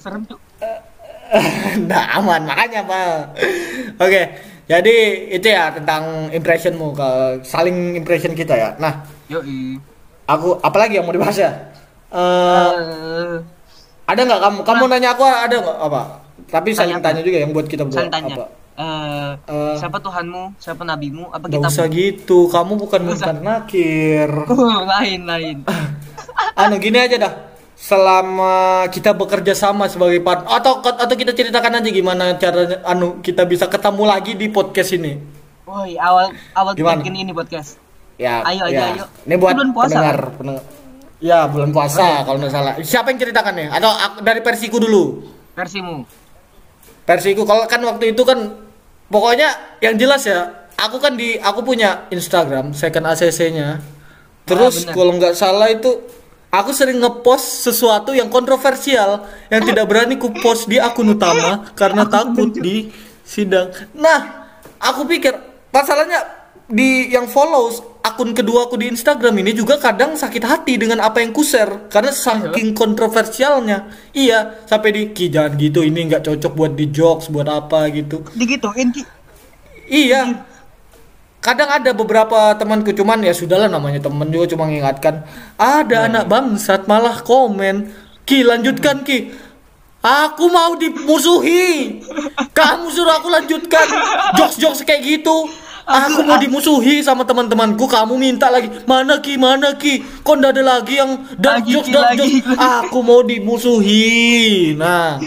[0.00, 0.38] serem tuh.
[1.84, 3.34] nah aman makanya pak
[3.98, 4.22] oke
[4.70, 4.96] jadi
[5.32, 7.08] itu ya tentang impressionmu ke
[7.42, 9.80] saling impression kita ya nah Yoi.
[10.28, 11.50] aku apalagi yang mau dibahas ya
[12.08, 13.36] Eh, Eh,
[14.04, 16.02] ada nggak kamu kamu nanya aku ada nggak apa
[16.46, 18.34] tapi saling Tanya tanya juga yang buat kita berdua saling tanya.
[18.34, 20.58] apa Eh, Eh, siapa Tuhanmu?
[20.58, 21.30] Siapa nabimu?
[21.30, 21.62] Apa kita?
[21.64, 24.26] usah gitu kamu bukan bukan nakir
[24.92, 25.56] lain lain.
[26.58, 27.32] anu gini aja dah
[27.74, 28.54] selama
[28.88, 33.66] kita bekerja sama sebagai partner atau atau kita ceritakan aja gimana caranya anu kita bisa
[33.66, 35.18] ketemu lagi di podcast ini
[35.64, 37.00] Woi, awal awal Gimana?
[37.00, 37.80] bikin ini podcast.
[38.14, 38.84] Ya, Ayo, ayo, ya.
[38.94, 39.04] ayo.
[39.24, 40.62] Ini buat pendengar, pendengar.
[41.24, 42.72] Ya, bulan puasa kalau nggak salah.
[42.84, 43.68] Siapa yang ceritakan nih?
[43.72, 45.24] Atau aku- dari versiku dulu?
[45.56, 46.04] Versimu.
[47.04, 48.52] Versiku kalau kan waktu itu kan
[49.08, 49.48] pokoknya
[49.80, 53.80] yang jelas ya, aku kan di aku punya Instagram second ACC-nya.
[54.44, 55.88] Terus Ah, kalau nggak salah itu
[56.52, 62.04] aku sering ngepost sesuatu yang kontroversial yang tidak berani ku post di akun utama karena
[62.04, 62.92] takut di
[63.24, 63.72] sidang.
[63.96, 64.44] Nah,
[64.76, 65.32] aku pikir
[65.72, 66.20] masalahnya
[66.64, 71.24] di yang follows akun kedua aku di Instagram ini juga kadang sakit hati dengan apa
[71.24, 73.88] yang ku share karena saking kontroversialnya.
[74.12, 78.24] Iya, sampai di Ki jangan gitu ini nggak cocok buat di jokes buat apa gitu.
[78.36, 79.02] Digituin ki.
[79.88, 80.52] Iya.
[81.44, 85.28] Kadang ada beberapa temanku cuman ya sudahlah namanya temen juga cuma mengingatkan.
[85.60, 87.92] Ada anak bangsat malah komen.
[88.24, 89.32] Ki lanjutkan Ki.
[90.04, 92.00] Aku mau dimusuhi.
[92.52, 93.88] Kamu suruh aku lanjutkan
[94.36, 95.48] jokes-jokes kayak gitu.
[95.84, 97.84] Aku mau dimusuhi sama teman-temanku.
[97.84, 100.00] Kamu minta lagi mana Ki mana Ki.
[100.24, 102.40] Kok ndak ada lagi yang dark jokes dark jokes.
[102.56, 104.72] Aku mau dimusuhi.
[104.74, 105.20] Nah,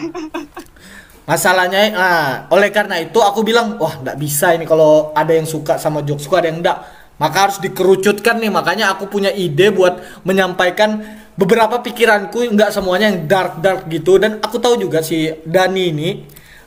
[1.27, 5.75] Masalahnya, nah, oleh karena itu aku bilang, wah nggak bisa ini kalau ada yang suka
[5.75, 6.79] sama jokesku, ada yang enggak.
[7.19, 11.03] Maka harus dikerucutkan nih, makanya aku punya ide buat menyampaikan
[11.35, 14.15] beberapa pikiranku, nggak semuanya yang dark dark gitu.
[14.15, 16.09] Dan aku tahu juga si Dani ini,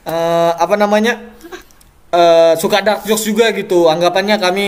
[0.05, 1.30] eh, apa namanya,
[2.11, 3.87] eh, suka dark jokes juga gitu.
[3.87, 4.67] Anggapannya kami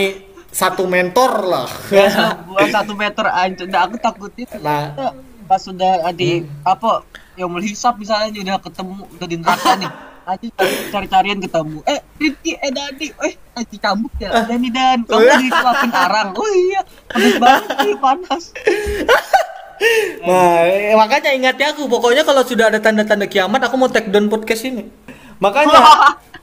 [0.50, 1.70] satu mentor lah.
[2.48, 3.62] Buat satu meter aja.
[3.64, 4.48] Udah aku takutin.
[4.60, 6.48] nah, Pas sudah di Hmm.
[6.64, 7.04] apa
[7.36, 9.92] yang hisap misalnya udah ketemu udah di neraka nih.
[10.24, 10.48] Aji
[10.88, 11.84] cari-carian ketemu.
[11.84, 14.32] Eh, Rifki, eh Dani, eh, Aji cambuk ya.
[14.48, 15.36] Dani dan kamu Ah.
[15.36, 16.30] disuapin arang.
[16.32, 16.80] Oh iya,
[17.12, 18.44] panas banget sih, panas.
[20.24, 24.08] Nah, eh, makanya ingat ya aku pokoknya kalau sudah ada tanda-tanda kiamat aku mau take
[24.08, 24.88] down podcast ini.
[25.44, 25.76] Makanya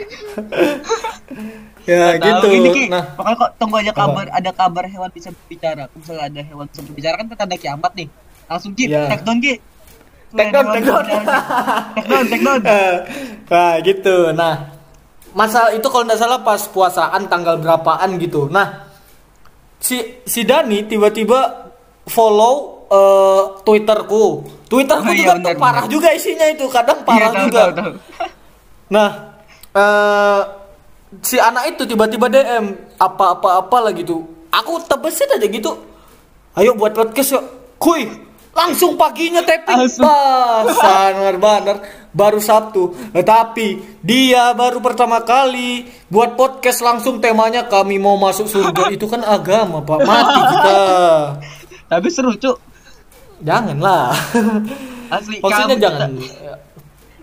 [1.88, 2.46] ya Tahu, gitu.
[2.52, 5.84] Ini Ki, Nah, pokoknya kok tunggu aja kabar ada kabar hewan bisa berbicara.
[5.92, 8.08] Misalnya ada hewan bisa berbicara kan tanda kiamat nih.
[8.46, 9.08] Langsung Ki, Iya.
[9.08, 9.54] take down Ki.
[10.30, 11.04] take down, take down.
[11.90, 12.60] Take down, take down.
[13.48, 14.16] Nah, gitu.
[14.32, 14.54] Nah,
[15.30, 18.46] masa itu kalau nggak salah pas puasaan tanggal berapaan gitu.
[18.46, 18.86] Nah,
[19.76, 21.70] si si Dani tiba-tiba
[22.06, 22.54] follow
[22.86, 24.24] eh, Twitterku.
[24.66, 27.60] Twitterku Oh, iya, juga tuh benar, parah juga isinya itu, kadang Iya, parah tahu, juga.
[27.60, 27.92] tahu, tahu.
[28.90, 29.08] Nah,
[29.72, 30.40] eh
[31.20, 34.22] si anak itu tiba-tiba DM apa-apa-apa lah gitu.
[34.50, 35.78] Aku tebesin aja gitu.
[36.54, 37.44] Ayo buat podcast yuk.
[37.78, 38.04] Kuy,
[38.50, 39.86] langsung paginya tapping.
[40.74, 41.76] Sangar bener.
[42.10, 42.90] Baru Sabtu.
[43.14, 48.90] Nah, tapi dia baru pertama kali buat podcast langsung temanya kami mau masuk surga.
[48.94, 49.98] Itu kan agama, Pak.
[50.02, 50.78] Mati kita.
[51.86, 52.58] Tapi seru, Cuk.
[53.40, 54.10] Janganlah.
[55.10, 56.10] Asli Maksudnya kamu jangan.
[56.18, 56.58] kita-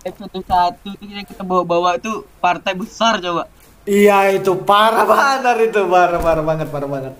[0.08, 3.52] episode satu tuh yang kita bawa-bawa tuh partai besar coba.
[3.88, 7.14] Iya itu parah banget itu parah parah banget parah banget.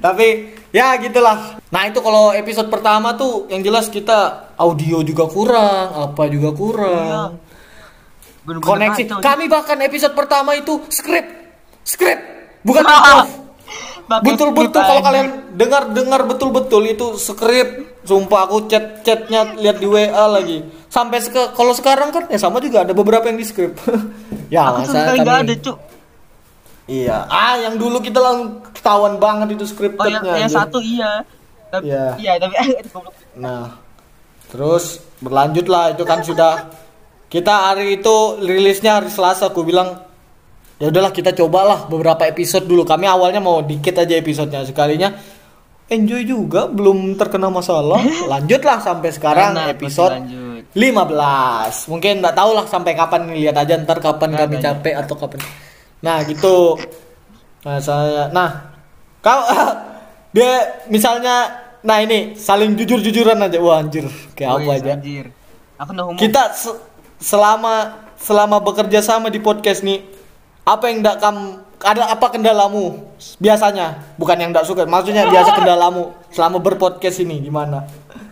[0.00, 1.56] Tapi ya gitulah.
[1.72, 7.40] Nah itu kalau episode pertama tuh yang jelas kita audio juga kurang, apa juga kurang.
[8.44, 9.02] Bener-bener Koneksi.
[9.08, 9.24] kacau, Cuk.
[9.24, 11.30] Kami bahkan episode pertama itu script,
[11.82, 12.22] script
[12.62, 13.28] bukan improv.
[14.06, 17.98] Betul-betul kalau kalian dengar-dengar betul-betul itu script.
[18.06, 20.62] Sumpah aku chat-chatnya lihat di WA lagi.
[20.86, 23.82] Sampai seke, kalau sekarang kan ya sama juga ada beberapa yang di script.
[24.54, 25.76] ya Aku masa kami- ada, Cuk.
[26.86, 27.26] Iya.
[27.26, 30.22] Ah, yang dulu kita langsung ketahuan banget itu Oh, scriptednya.
[30.22, 31.26] yang, yang satu iya.
[31.66, 32.06] Tapi Iya.
[32.16, 32.54] iya, tapi.
[33.42, 33.74] Nah,
[34.46, 36.70] terus berlanjut lah itu kan sudah
[37.26, 39.50] kita hari itu rilisnya hari Selasa.
[39.50, 39.98] Aku bilang
[40.76, 42.84] ya udahlah kita cobalah beberapa episode dulu.
[42.84, 45.12] Kami awalnya mau dikit aja episodenya sekalinya.
[45.86, 48.02] Enjoy juga, belum terkena masalah.
[48.32, 50.66] Lanjutlah sampai sekarang Enak, episode lanjut.
[50.74, 54.64] 15 Mungkin nggak tahu lah sampai kapan nih lihat aja ntar kapan Nggak kami ada.
[54.74, 55.40] capek atau kapan.
[56.02, 56.56] Nah gitu.
[57.62, 58.50] Nah saya, nah
[59.22, 59.40] kau
[60.34, 63.56] dia misalnya, nah ini saling jujur-jujuran aja.
[63.62, 64.92] Wah anjir, kayak apa Wih, aja.
[64.98, 65.26] Anjir.
[65.78, 66.18] Aku.
[66.18, 66.78] Kita se-
[67.16, 67.74] selama
[68.18, 70.02] selama bekerja sama di podcast nih,
[70.66, 73.06] apa yang ndak kamu ada apa kendalamu
[73.38, 74.02] biasanya?
[74.18, 77.86] Bukan yang ndak suka, maksudnya biasa kendalamu selama berpodcast ini gimana?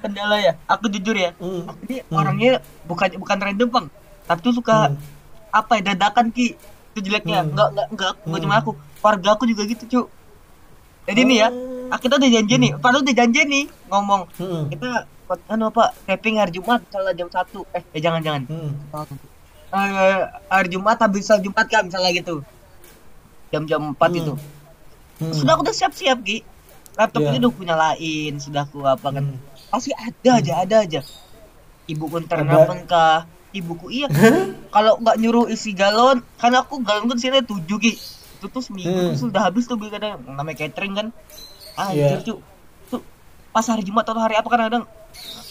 [0.05, 1.65] kendala ya aku jujur ya Hmm.
[1.65, 2.13] aku ini Hmm.
[2.13, 2.53] orangnya
[2.85, 3.87] bukan bukan random bang
[4.29, 5.01] tapi tuh suka Hmm.
[5.49, 6.61] apa ya dadakan ki
[6.93, 7.57] itu jeleknya Hmm.
[7.57, 8.45] enggak enggak enggak enggak Hmm.
[8.45, 8.71] cuma aku
[9.01, 10.01] keluarga aku juga gitu cu
[11.09, 11.97] jadi nih ya Oh.
[11.97, 14.63] kita udah janji nih padahal udah janji nih ngomong Hmm.
[14.69, 14.89] kita
[15.25, 18.71] kan apa tapping hari Jumat misalnya jam satu eh, eh jangan jangan Hmm.
[19.75, 22.47] Eh, hari Jumat habis sholat Jumat kan misalnya gitu
[23.51, 24.15] jam-jam 4 Hmm.
[24.17, 24.33] itu
[25.15, 25.31] Hmm.
[25.33, 26.43] sudah aku udah siap-siap Ki
[26.95, 27.29] laptop Iya.
[27.29, 29.39] ini udah punya lain sudah aku apa kan Hmm.
[29.69, 31.01] pasti ada aja ada aja
[31.85, 34.07] ibuku nelfon kah ibuku iya
[34.75, 37.93] kalau nggak nyuruh isi galon karena aku galon kan sini tujuh ki
[38.39, 39.19] itu tuh seminggu Hmm.
[39.19, 41.07] sudah habis tuh kadang namanya catering kan
[41.91, 42.15] Iya.
[42.15, 42.35] anjir cu
[42.89, 43.03] tuh
[43.51, 44.85] pas hari Jumat atau hari apa kan kadang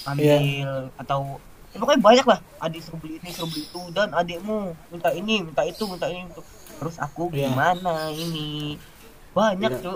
[0.05, 0.87] ambil Iya.
[0.95, 2.39] atau ya pokoknya banyak lah.
[2.59, 4.57] Adik suruh beli ini suruh beli itu dan adikmu
[4.87, 6.41] minta ini minta itu minta ini itu.
[6.75, 7.49] Terus aku Iya.
[7.49, 8.77] gimana ini?
[9.31, 9.81] Banyak Iya.
[9.81, 9.93] cu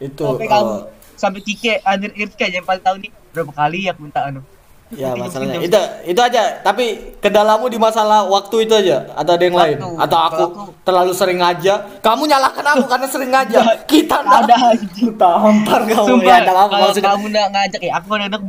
[0.00, 0.72] itu sampai eh, kamu
[1.14, 4.40] sampai Kike Anir Irka yang paling tahu nih berapa kali aku minta anu?
[4.90, 5.62] Ya masalahnya.
[5.62, 6.58] itu itu aja.
[6.60, 6.84] Tapi
[7.18, 9.06] kendalamu di masalah waktu itu aja.
[9.12, 9.76] Atau ada yang lain?
[9.78, 10.02] Waktu.
[10.02, 15.14] atau aku aku- terlalu sering ngajak kamu nyalakan aku karena sering ngajak kita ada anjing.
[15.14, 17.06] tampar kamu Sumpah, ya ada apa kalau maksudnya.
[17.08, 18.42] kamu nggak ngajak ya, aku kadang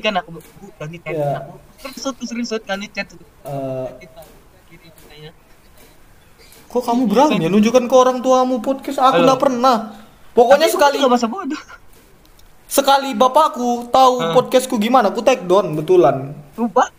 [0.00, 0.28] buk buktikan aku
[0.76, 1.16] kan di chat.
[1.16, 1.48] Iya.
[1.48, 3.08] aku screenshot screenshot kan chat.
[3.16, 5.32] Katanya.
[6.66, 9.00] kok kamu berani ya nunjukkan ke orang tuamu podcast?
[9.00, 9.96] Aku nggak pernah.
[10.36, 11.62] Pokoknya Tapi sekali bodoh.
[12.66, 14.34] sekali bapakku tahu Hah.
[14.34, 16.36] podcastku gimana aku take down betulan.
[16.58, 16.92] Lupa?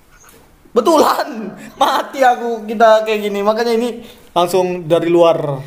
[0.74, 1.54] Betulan.
[1.82, 3.46] Mati aku kita kayak gini.
[3.46, 4.02] Makanya ini
[4.34, 5.62] langsung dari luar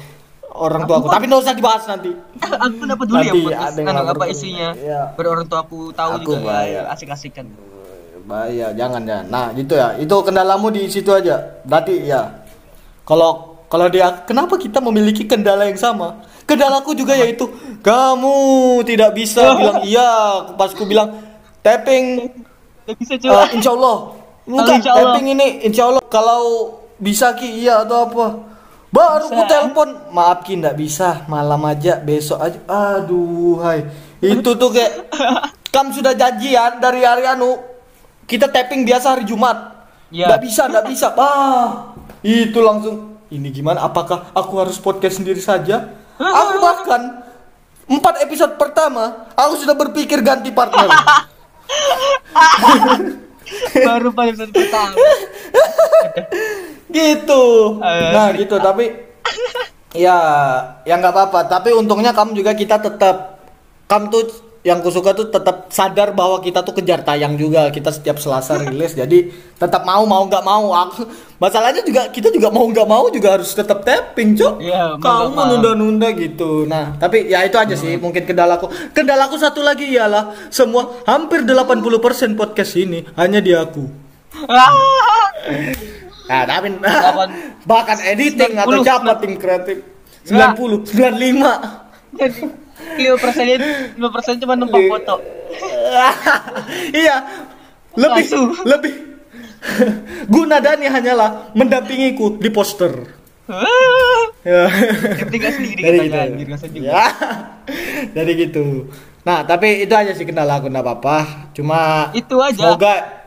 [0.55, 1.09] orang tua aku.
[1.09, 2.11] tapi nggak usah dibahas nanti.
[2.67, 4.69] Aku dapat dulu ya Nanti podcast yang anu, apa isinya.
[5.15, 6.85] Biar orang tua aku tahu Aku juga bayar.
[6.91, 7.47] asik-asik kan
[8.27, 9.27] bahaya jangan jangan.
[9.27, 9.99] Nah gitu ya.
[9.99, 11.63] Itu kendalamu di situ aja.
[11.67, 12.47] Berarti ya.
[13.03, 16.23] Kalau kalau dia kenapa kita memiliki kendala yang sama?
[16.47, 17.47] Kendalaku juga yaitu
[17.83, 18.35] kamu
[18.87, 20.11] tidak bisa bilang iya.
[20.55, 21.19] Pas ku bilang
[21.63, 22.31] tapping
[22.99, 23.97] bisa coba insya Allah.
[24.47, 25.15] Bukan insya Allah.
[25.15, 26.03] tapping ini insya Allah.
[26.11, 26.43] Kalau
[27.01, 28.27] bisa ki iya atau apa
[28.91, 29.51] baru ku Bisa.
[29.51, 29.89] telepon.
[30.11, 31.25] Maaf ki nggak bisa.
[31.31, 32.59] Malam aja besok aja.
[32.67, 33.87] Aduh hai.
[34.21, 35.15] Itu tuh kayak
[35.75, 37.57] kamu sudah janjian dari hari anu
[38.27, 39.57] kita tapping biasa hari Jumat.
[40.11, 41.15] Nggak bisa nggak bisa.
[41.15, 43.87] Ah itu langsung ini gimana?
[43.87, 45.95] Apakah aku harus podcast sendiri saja?
[46.19, 47.23] Aku bahkan
[47.91, 50.91] empat episode pertama aku sudah berpikir ganti partner.
[53.83, 54.95] Baru pada episode pertama
[56.93, 57.79] gitu.
[57.81, 58.93] Eh, nah gitu tapi
[59.95, 60.19] ya
[60.85, 61.41] ya nggak apa-apa.
[61.49, 63.41] Tapi untungnya kamu juga kita tetap
[63.91, 64.25] kamu tuh
[64.61, 68.93] yang kusuka tuh tetap sadar bahwa kita tuh kejar tayang juga kita setiap selasa rilis.
[68.93, 70.77] Jadi tetap mau mau nggak mau.
[70.77, 71.09] Aku
[71.41, 75.33] masalahnya juga kita juga mau nggak mau juga harus tetap tapping cok mau kamu nggak
[75.33, 75.49] mau.
[75.57, 76.69] nunda-nunda gitu.
[76.69, 78.69] Nah tapi ya itu aja sih mungkin kendalaku.
[78.93, 84.11] Kendalaku satu lagi ialah semua hampir 80% podcast ini hanya di aku
[86.31, 86.69] Nah, tapi
[87.71, 88.87] bahkan editing atau 90.
[88.87, 89.77] siapa tim kreatif
[90.31, 90.95] 90, 95.
[92.15, 92.41] jadi
[92.97, 93.57] lima persennya
[93.99, 94.91] lima persen cuma numpang Iya.
[94.95, 95.15] foto
[97.03, 97.17] iya.
[97.99, 98.49] Lebih Langsung.
[98.63, 98.93] lebih
[100.35, 102.95] guna Dani hanyalah mendampingiku di poster.
[104.47, 104.71] Ya.
[105.53, 106.79] sendiri Jadi katanya gitu.
[106.81, 107.05] Ya.
[108.15, 108.89] Jadi gitu.
[109.21, 111.51] Nah, tapi itu aja sih kendala aku enggak apa-apa.
[111.53, 112.57] Cuma Itu aja.
[112.73, 113.20] Semoga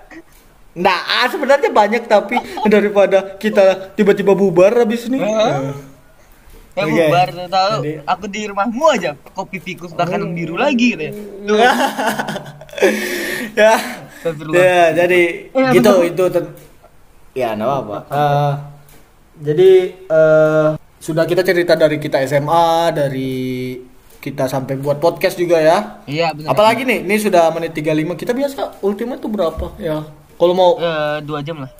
[0.73, 2.33] Nah, ah, sebenarnya banyak tapi
[2.65, 5.21] daripada kita tiba-tiba bubar habis ini.
[5.21, 5.69] Hah?
[6.73, 6.89] Ya Oke.
[6.89, 7.73] bubar tuh tahu.
[7.79, 11.05] Jadi- Aku di rumahmu aja kopi pikus bahkan biru lagi gitu
[11.53, 11.71] ya.
[13.53, 13.73] Ya.
[14.49, 16.09] Ya, jadi Eh, gitu betul.
[16.09, 16.53] itu ten-
[17.33, 17.97] ya enggak apa-apa.
[18.07, 18.53] Eh,
[19.43, 23.31] jadi eh, sudah kita cerita dari kita SMA, dari
[24.17, 25.99] kita sampai buat podcast juga ya.
[26.07, 26.49] Iya benar.
[26.49, 28.15] Apalagi nih, ini sudah menit 35.
[28.15, 30.01] Kita biasa ultimate tuh berapa ya?
[30.33, 31.71] Kalau mau Eh, dua jam lah.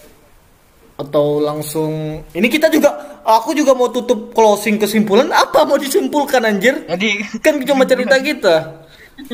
[0.94, 6.86] atau langsung ini kita juga aku juga mau tutup closing kesimpulan apa mau disimpulkan anjir?
[6.86, 8.56] Jadi kan cuma cerita kita.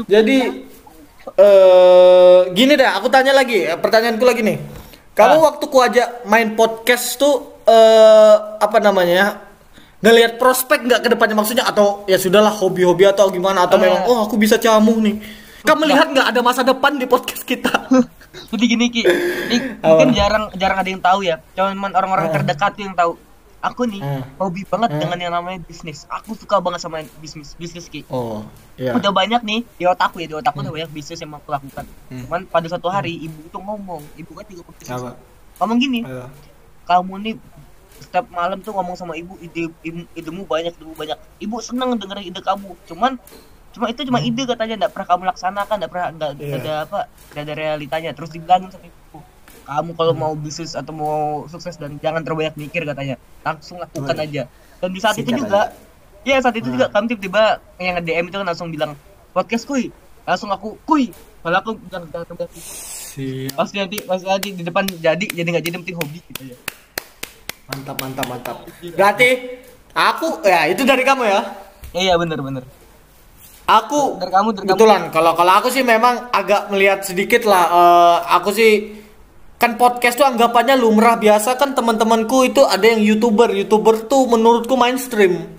[0.06, 0.66] Jadi
[1.36, 4.58] eh gini deh, aku tanya lagi, pertanyaanku lagi nih.
[5.12, 5.44] Kamu Ah.
[5.52, 9.44] waktu ku ajak main podcast tuh eh apa namanya?
[10.00, 13.84] Ngelihat prospek nggak ke depannya maksudnya atau ya sudahlah hobi-hobi atau gimana atau Ah.
[13.84, 15.20] memang oh aku bisa camuh nih.
[15.60, 17.70] Kamu melihat nggak ada masa depan di podcast kita?
[18.52, 19.02] Jadi gini Ki,
[19.50, 21.42] ini mungkin jarang jarang ada yang tahu ya.
[21.52, 22.34] Cuman orang-orang Ah.
[22.34, 23.18] terdekat yang tahu.
[23.60, 24.24] Aku nih Ah.
[24.40, 24.98] hobi banget Ah.
[24.98, 26.08] dengan yang namanya bisnis.
[26.08, 28.08] Aku suka banget sama bisnis bisnis Ki.
[28.08, 28.96] oh, iya.
[28.96, 31.84] Udah banyak nih di otakku ya, di otakku udah banyak bisnis yang mau aku lakukan.
[32.08, 32.24] Hmm.
[32.24, 35.04] Cuman pada suatu hari ibu itu ngomong, ibu kan juga bisnis.
[35.60, 36.32] Ngomong gini, Ayo.
[36.86, 37.34] kamu nih
[38.00, 42.26] setiap malam tuh ngomong sama ibu ide ide- idemu banyak idemu banyak ibu seneng dengerin
[42.26, 43.20] ide kamu cuman
[43.70, 46.56] cuma itu cuma ide katanya nggak pernah kamu laksanakan nggak pernah nggak Iya.
[46.58, 47.00] ada apa
[47.30, 49.20] nggak ada realitanya terus dibilangin sama ibu
[49.62, 54.16] kamu kalau mau bisnis atau mau sukses dan jangan terlalu banyak mikir katanya langsung lakukan
[54.16, 54.26] Wih.
[54.26, 54.44] aja
[54.80, 55.62] dan di saat itu Sikat juga
[56.22, 56.74] ya saat itu Ah.
[56.74, 57.44] juga kamu tiba-tiba
[57.78, 58.92] yang nge DM itu kan langsung bilang
[59.30, 59.94] podcast kuy
[60.24, 62.74] langsung aku kuy kalau aku jangan jangan terlalu banyak mikir.
[63.10, 63.54] Siap.
[63.56, 66.58] pasti nanti pasti nanti di depan jadi jadi nggak jadi penting hobi gitu ya
[67.70, 68.58] Mantap, mantap, mantap.
[68.82, 69.30] Berarti
[69.92, 71.42] aku ya itu dari kamu ya.
[71.92, 72.66] iya bener bener
[73.70, 77.66] Aku dari kamu kebetulan kalau kalau aku sih memang agak melihat sedikit lah.
[77.70, 78.72] eh, aku sih
[79.62, 84.80] kan podcast tuh anggapannya lumrah biasa kan teman-temanku itu ada yang youtuber youtuber tuh menurutku
[84.80, 85.52] mainstream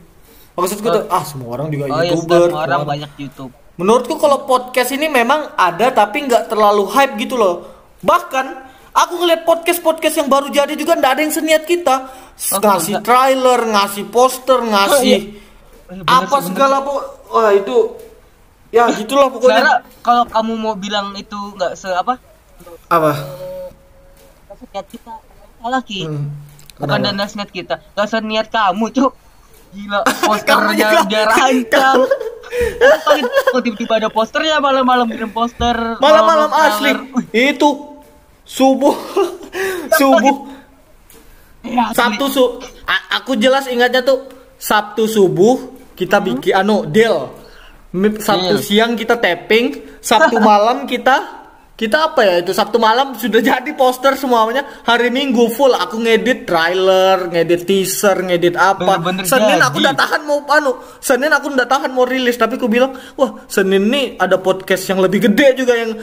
[0.57, 4.45] maksudku tuh ah semua orang juga oh iya youtuber semua orang banyak YouTube Menurutku kalau
[4.45, 7.65] podcast ini memang ada tapi nggak terlalu hype gitu loh.
[8.05, 8.47] Bahkan
[8.93, 12.13] aku ngeliat podcast-podcast yang baru jadi juga nggak ada yang seniat kita.
[12.53, 13.05] Oh, ngasih enggak.
[13.09, 15.19] trailer, ngasih poster, ngasih Oh, iya,
[15.91, 16.47] bener apa bener.
[16.47, 16.95] segala po
[17.29, 17.77] Wah itu
[18.71, 19.83] ya gitulah pokoknya.
[20.01, 22.15] kalau kamu mau bilang itu nggak se apa?
[22.87, 23.13] Apa?
[24.53, 25.15] seniat kita.
[25.59, 26.31] Salah ki Hmm,
[26.77, 27.75] bukan dana seniat kita.
[27.93, 29.13] Nggak seniat kamu cuk.
[29.71, 31.99] Gila posternya dia rancang.
[33.45, 36.91] Kalau tiba-tiba ada posternya malam-malam kirim poster Malam-malam asli.
[37.33, 37.69] itu
[38.43, 38.95] subuh.
[39.93, 40.47] Subuh.
[41.63, 41.97] Ya, asli.
[41.97, 42.43] Sabtu su
[42.85, 44.27] A- aku jelas ingatnya tuh
[44.57, 47.37] Sabtu subuh kita bikin anu deal.
[48.23, 48.63] Sabtu Deal.
[48.63, 51.41] siang kita tapping, Sabtu malam kita
[51.81, 54.85] kita apa ya itu Sabtu malam sudah jadi poster semuanya.
[54.85, 59.01] Hari Minggu full aku ngedit trailer, ngedit teaser, ngedit apa.
[59.01, 59.85] Bener-bener Senin aku jadi.
[59.89, 63.89] udah tahan mau anu, Senin aku udah tahan mau rilis tapi aku bilang, "Wah, Senin
[63.89, 65.97] nih ada podcast yang lebih gede juga yang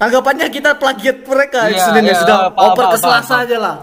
[0.00, 3.76] anggapannya kita plagiat mereka Iya, Senin ya iya, sudah paham, oper ke Selasa aja lah.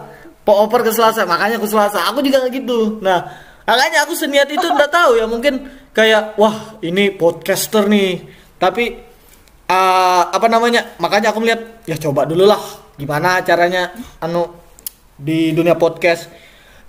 [0.44, 2.10] Po oper ke Selasa, makanya aku Selasa.
[2.10, 2.98] Aku juga gitu.
[3.06, 8.26] Nah, makanya aku seniat itu udah tahu ya mungkin kayak wah ini podcaster nih.
[8.58, 8.84] Tapi
[9.70, 10.98] eh, apa namanya?
[10.98, 12.60] Makanya aku melihat ya coba dulu lah
[12.98, 14.50] gimana caranya anu
[15.14, 16.26] di dunia podcast.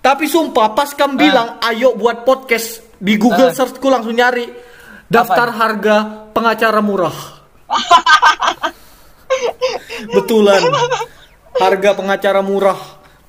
[0.01, 3.55] Tapi sumpah pas kamu bilang ayo buat podcast di Google Ah.
[3.55, 4.49] searchku langsung nyari
[5.05, 5.97] daftar harga
[6.33, 7.13] pengacara murah.
[10.17, 10.61] Betulan.
[11.61, 12.79] Harga pengacara murah.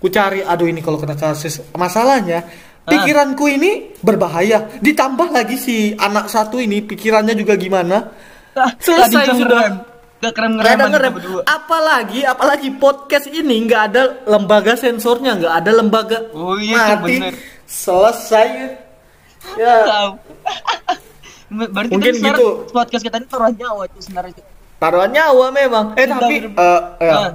[0.02, 1.62] Ku cari, aduh ini kalau kena kasus.
[1.78, 2.47] Masalahnya,
[2.92, 3.72] pikiranku ini
[4.04, 4.68] berbahaya.
[4.84, 8.12] Ditambah lagi si anak satu ini pikirannya juga gimana.
[8.52, 9.88] Ah, Selesai tuh sudah.
[10.22, 11.14] Gak keren Nggak ada ngerem
[11.50, 17.18] Apalagi, apalagi podcast ini nggak ada lembaga sensornya, nggak ada lembaga Oh iya, mati.
[17.18, 17.34] bener.
[17.66, 18.48] Selesai.
[19.58, 19.78] Ya.
[21.52, 22.48] Berarti Mungkin kita gitu.
[22.70, 24.44] podcast kita ini taruhan nyawa itu sebenarnya.
[24.78, 25.86] Taruhan nyawa memang.
[25.98, 27.16] Eh Sudah tapi eh, ya.
[27.18, 27.32] Ah.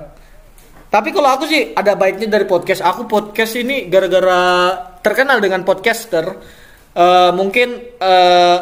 [0.96, 2.80] Tapi kalau aku sih ada baiknya dari podcast.
[2.80, 4.72] Aku podcast ini gara-gara
[5.04, 6.24] terkenal dengan podcaster.
[6.96, 7.68] eh, mungkin
[8.00, 8.56] eh,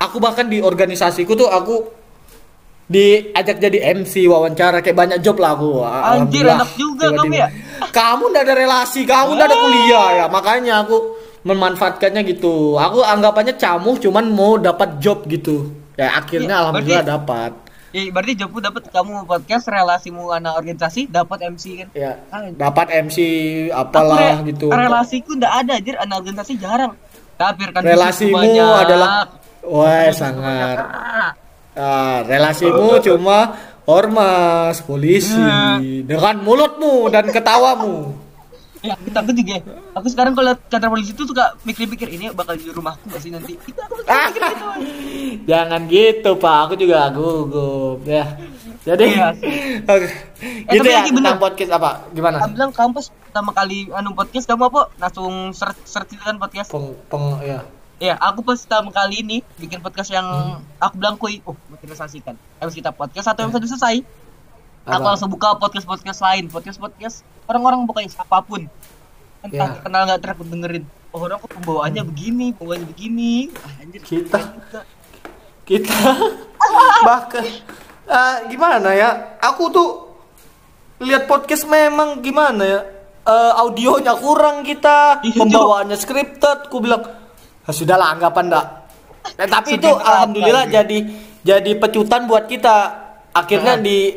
[0.00, 1.84] aku bahkan di organisasiku tuh aku
[2.84, 5.84] diajak jadi MC wawancara kayak banyak job lah aku.
[5.84, 6.56] Anjir, Alhamdulillah.
[6.56, 7.20] enak juga Tiba-tiba.
[7.20, 7.48] kamu ya?
[7.90, 10.26] Kamu udah ada relasi, kamu udah ada kuliah ya.
[10.28, 10.96] Makanya aku
[11.44, 12.76] memanfaatkannya gitu.
[12.76, 15.68] Aku anggapannya camuh cuman mau dapat job gitu.
[15.94, 17.52] Ya akhirnya Iya, alhamdulillah berarti- dapat.
[17.94, 22.90] Ya, berarti jobmu dapat kamu podcast relasimu anak organisasi dapat MC kan Ya, Ah, dapat
[22.90, 23.16] MC
[23.70, 24.66] apalah re- gitu.
[24.66, 26.98] relasiku ndak ada anjir anak organisasi jarang
[27.34, 28.34] tapi kan Relasimu
[28.74, 29.30] adalah
[29.62, 30.76] Wah, sangat.
[31.72, 35.80] Ah, relasimu cuma ormas, polisi Nah.
[35.80, 38.12] dengan mulutmu dan ketawamu.
[38.84, 39.56] Ya aku takut juga
[39.92, 43.32] aku sekarang kalau lihat kantor polisi itu suka mikir-mikir ini bakal di rumahku gak sih
[43.32, 44.66] nanti itu aku suka mikir gitu
[45.44, 46.56] Jangan gitu, Pak.
[46.62, 48.36] Aku juga gugup ya.
[48.82, 49.28] Jadi Iya
[49.92, 50.08] Oke.
[50.64, 51.42] Eh, gitu ya lagi tentang bener.
[51.42, 51.90] podcast apa?
[52.10, 52.36] Gimana?
[52.38, 56.36] kamu bilang kamu pas pertama kali anu podcast kamu apa langsung search search itu kan
[56.36, 57.60] podcast Peng, peng ya.
[57.98, 60.60] ya aku pas pertama kali ini bikin podcast yang Hmm.
[60.78, 64.04] aku bilang kuy oh motivasikan habis kita podcast satu episode selesai
[64.84, 65.08] aku Apa?
[65.10, 66.44] langsung buka podcast podcast lain.
[66.46, 68.68] Podcast podcast orang-orang bukannya siapa pun.
[69.40, 69.80] Entah Ya.
[69.80, 70.84] kenal nggak terakut dengerin.
[71.08, 73.32] Oh orang kok pembawaannya begini pembawaannya begini.
[73.56, 74.38] Ah, anjir Kita.
[74.40, 74.80] juga.
[75.64, 75.96] kita.
[77.08, 77.44] Bahkan
[78.04, 79.10] eh, gimana ya?
[79.42, 79.88] Aku tuh
[80.98, 82.80] lihat podcast memang gimana ya?
[83.24, 86.68] Eh, audionya kurang kita Iya, pembawaannya scripted.
[86.68, 87.00] Ku bilang
[87.64, 88.66] ah, sudahlah anggapan dak
[89.24, 90.98] Eh, tapi itu alhamdulillah jadi
[91.40, 92.76] jadi pecutan buat kita.
[93.32, 93.82] Akhirnya Nah.
[93.82, 94.12] di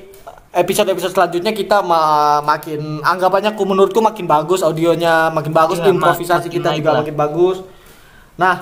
[0.58, 6.48] episode-episode selanjutnya kita ma- makin anggapannya ku menurutku makin bagus audionya makin bagus Iya, improvisasi
[6.48, 7.00] makin kita juga lah.
[7.02, 7.58] makin bagus
[8.36, 8.56] nah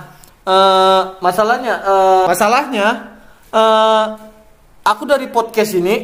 [0.44, 2.88] eh, masalahnya eh, masalahnya
[3.50, 4.06] eh,
[4.84, 5.96] aku dari podcast ini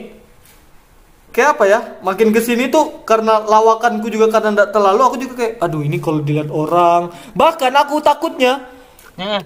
[1.29, 5.33] kayak apa ya makin ke sini tuh karena lawakanku juga karena tidak terlalu aku juga
[5.37, 8.67] kayak aduh ini kalau dilihat orang bahkan aku takutnya
[9.13, 9.43] Eh,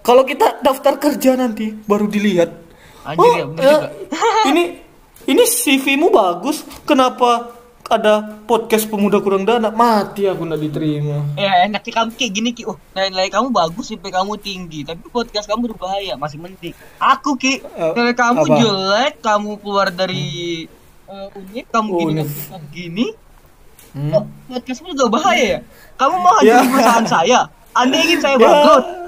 [0.00, 2.50] kalau kita daftar kerja nanti baru dilihat.
[3.06, 3.88] Anjir ya, bener juga.
[4.44, 4.62] ini
[5.24, 7.52] ini CV-mu bagus, kenapa
[7.84, 9.68] ada podcast pemuda kurang dana?
[9.68, 11.20] Mati aku nggak diterima.
[11.34, 12.64] Ya enak sih kamu kayak gini ki.
[12.64, 16.72] Oh, nilai kamu bagus, IP kamu tinggi, tapi podcast kamu berbahaya, masih mending.
[16.96, 18.56] Aku ki, Eh, nilai kamu apa?
[18.56, 20.64] jelek, kamu keluar dari
[21.04, 23.06] eh, unit, kamu gini, kamu gini,
[23.92, 24.10] Hmm?
[24.10, 25.58] kok podcastmu juga bahaya ya?
[25.94, 26.58] Kamu mau Ya.
[26.58, 27.40] hancur perusahaan saya?
[27.70, 28.42] Anda ingin saya Ya.
[28.42, 28.82] bangkrut?
[28.82, 29.03] Aku.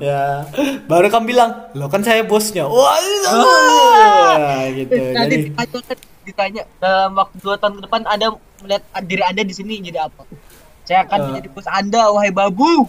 [0.00, 0.44] Ya,
[0.84, 2.68] baru kamu bilang, lo kan saya bosnya.
[2.68, 2.96] Wah,
[4.70, 5.00] gitu.
[5.12, 5.82] Nanti Jadi,
[6.24, 10.24] ditanya, dalam waktu dua tahun ke depan Anda melihat diri Anda di sini jadi apa?
[10.84, 11.24] Saya akan Eh.
[11.28, 12.88] menjadi bos Anda, wahai babu.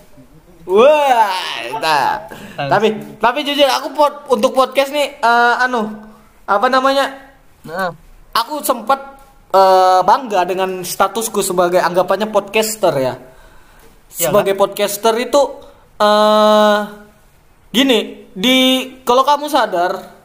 [0.65, 1.29] wah,
[1.77, 2.25] nah.
[2.57, 2.89] tapi
[3.21, 5.85] tapi jujur aku pod- untuk podcast nih, eh, anu,
[6.43, 7.11] apa namanya?
[7.63, 7.91] Nah,
[8.35, 9.15] Aku sempat
[9.55, 13.15] eh, bangga dengan statusku sebagai anggapannya podcaster ya.
[14.15, 15.39] Iya Sebagai podcaster itu
[15.95, 16.79] eh
[17.71, 17.99] gini,
[18.31, 18.57] di
[19.03, 20.15] kalau kamu sadar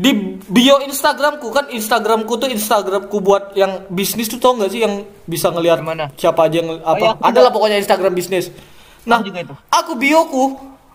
[0.00, 5.04] di bio Instagramku kan Instagramku tuh Instagramku buat yang bisnis tuh tau nggak sih yang
[5.28, 6.08] bisa ngelihat Gimana?
[6.16, 8.48] siapa aja yang apa iya, aku adalah pokoknya Instagram bisnis.
[9.04, 9.54] Nah, Aku juga itu.
[9.68, 10.44] aku bioku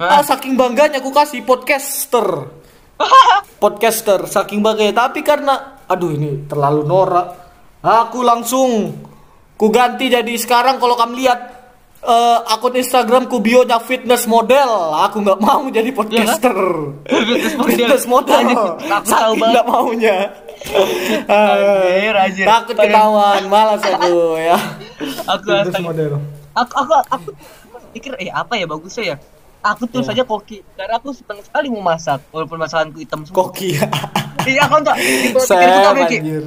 [0.01, 0.19] Hah?
[0.19, 2.49] ah, saking bangganya aku kasih podcaster
[3.61, 7.27] podcaster saking bangga tapi karena aduh ini terlalu norak
[7.86, 8.89] aku langsung
[9.53, 11.39] ku ganti jadi sekarang kalau kamu lihat
[12.06, 14.93] eh, akun Instagramku bionya fitness model.
[15.10, 16.56] Aku nggak mau jadi podcaster.
[17.06, 17.70] Fitness model.
[17.74, 18.39] fitness model.
[18.39, 19.53] Aku tahu saking banget.
[19.53, 20.18] nggak maunya.
[21.26, 22.45] Anjir, anjir.
[22.45, 24.58] takut ketahuan malas aku ya.
[25.26, 26.12] Aku fitness model.
[26.56, 27.30] Aku aku aku
[27.91, 29.18] pikir eh apa ya bagusnya ya?
[29.66, 30.14] Aku tuh Iya.
[30.14, 30.62] saja koki.
[30.78, 33.49] Karena aku senang sekali mau masak walaupun masakanku hitam semua.
[33.49, 33.74] Koki.
[33.74, 33.89] Ya
[34.51, 36.43] iya aku tuh anjir.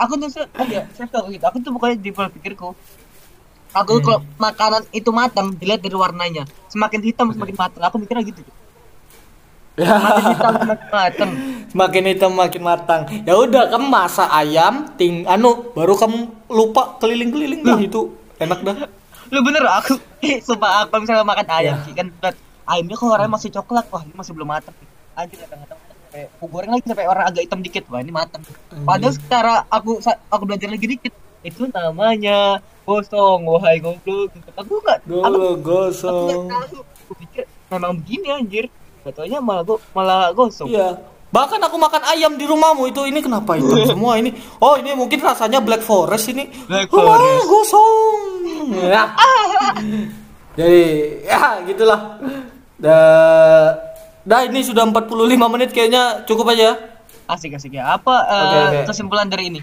[0.00, 2.72] aku tuh oh ya saya tahu gitu aku tuh pokoknya di pikirku
[3.72, 4.04] aku Hmm.
[4.04, 6.44] kalau makanan itu matang dilihat dari warnanya.
[6.68, 7.82] Semakin hitam semakin matang.
[7.84, 8.40] Aku mikirnya gitu.
[9.72, 11.30] Semakin hitam semakin matang.
[11.72, 13.00] Semakin hitam makin matang.
[13.24, 16.18] Ya udah kamu masak ayam, ting anu baru kamu
[16.52, 18.12] lupa keliling-keliling dah itu.
[18.36, 18.76] Enak dah.
[19.32, 19.96] lu bener aku
[20.46, 21.84] sumpah aku misalnya makan ayam Ya.
[21.88, 22.36] Ki, kan lihat
[22.68, 23.88] ayamnya kok warnanya masih coklat.
[23.88, 24.76] Wah ini masih belum matang.
[25.16, 27.84] Anjir kadang-kadang sampai aku goreng lagi sampai orang agak hitam dikit.
[27.88, 28.44] Wah ini matang.
[28.84, 35.18] Padahal secara aku aku belajar lagi dikit itu namanya gosong wahai goblok aku enggak aku,
[35.18, 36.44] aku nggak gosong.
[36.46, 38.66] tahu aku pikir memang begini anjir
[39.02, 40.94] Gak malah go, malah gosong Iya.
[41.32, 44.30] Bahkan aku makan ayam di rumahmu itu ini kenapa hitam semua ini?
[44.60, 46.46] Oh ini mungkin rasanya black forest ini.
[46.68, 47.48] Black Wah, forest.
[47.48, 48.20] gosong.
[48.78, 49.10] Ya.
[50.60, 50.82] Jadi
[51.24, 52.20] ya gitulah.
[52.76, 53.74] Dah,
[54.22, 55.08] dah ini sudah 45
[55.50, 56.76] menit kayaknya cukup aja.
[57.22, 58.80] asik asik ya apa eh, Oke, oke.
[58.92, 59.60] kesimpulan dari ini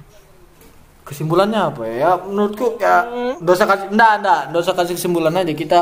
[1.09, 1.95] kesimpulannya apa ya?
[1.97, 3.09] Ya, menurutku ya
[3.41, 5.49] dosa kasih enggak enggak dosa kasih kesimpulan aja.
[5.57, 5.79] Kita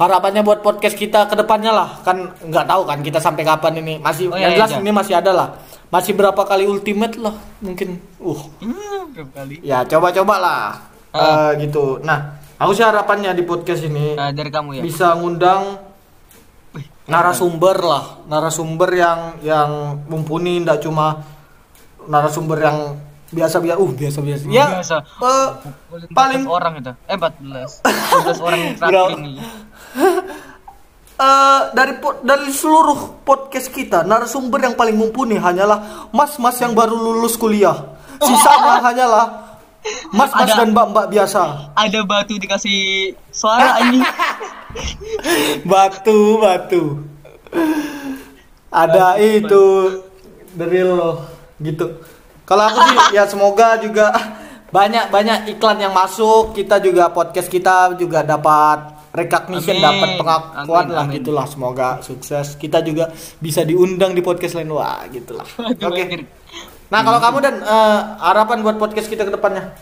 [0.00, 2.00] harapannya buat podcast kita ke depannya lah.
[2.00, 4.00] Kan nggak tahu kan kita sampai kapan ini.
[4.00, 4.80] Masih Oh, yang iya, jelas iya.
[4.80, 5.48] ini masih ada lah.
[5.92, 8.00] Masih berapa kali ultimate lah mungkin.
[8.16, 8.40] Uh.
[8.64, 9.60] Hmm, kali?
[9.60, 10.64] Ya coba-coba lah.
[11.12, 11.52] Ah.
[11.52, 12.00] Eh, gitu.
[12.00, 14.82] Nah aku sih harapannya di podcast ini Nah, dari kamu ya?
[14.82, 15.76] bisa ngundang
[17.04, 18.04] narasumber lah.
[18.24, 19.70] Narasumber yang yang
[20.08, 21.20] mumpuni ndak cuma
[22.08, 22.78] narasumber yang
[23.32, 24.96] biasa biasa uh biasa biasa ya Biasa.
[25.00, 25.48] eh,
[26.12, 26.92] paling 14 orang itu.
[27.04, 29.32] Eh 14 14 orang yang terakhir ini.
[31.12, 31.92] Eh, dari
[32.24, 37.94] dari seluruh podcast kita narasumber yang paling mumpuni hanyalah mas-mas yang baru lulus kuliah.
[38.18, 39.26] Sisanya hanyalah
[40.10, 41.70] mas-mas Ada- dan mbak-mbak biasa.
[41.78, 42.80] Ada batu dikasih
[43.30, 44.02] suara anjing.
[45.62, 46.82] Batu batu.
[48.72, 49.64] Ada itu
[50.56, 51.16] drill loh
[51.60, 52.02] gitu
[52.42, 54.10] kalau aku sih ya semoga juga
[54.68, 56.52] banyak banyak iklan yang masuk.
[56.52, 61.16] Kita juga podcast kita juga dapat recognition dapat pengakuan Amin, lah amin.
[61.16, 61.44] gitulah.
[61.44, 62.56] Semoga sukses.
[62.56, 64.72] Kita juga bisa diundang di podcast lain.
[64.72, 65.44] Wah gitulah.
[65.88, 66.02] Oke.
[66.02, 66.22] anjir.
[66.88, 69.72] nah kalau kamu dan eh, harapan buat podcast kita ke depannya?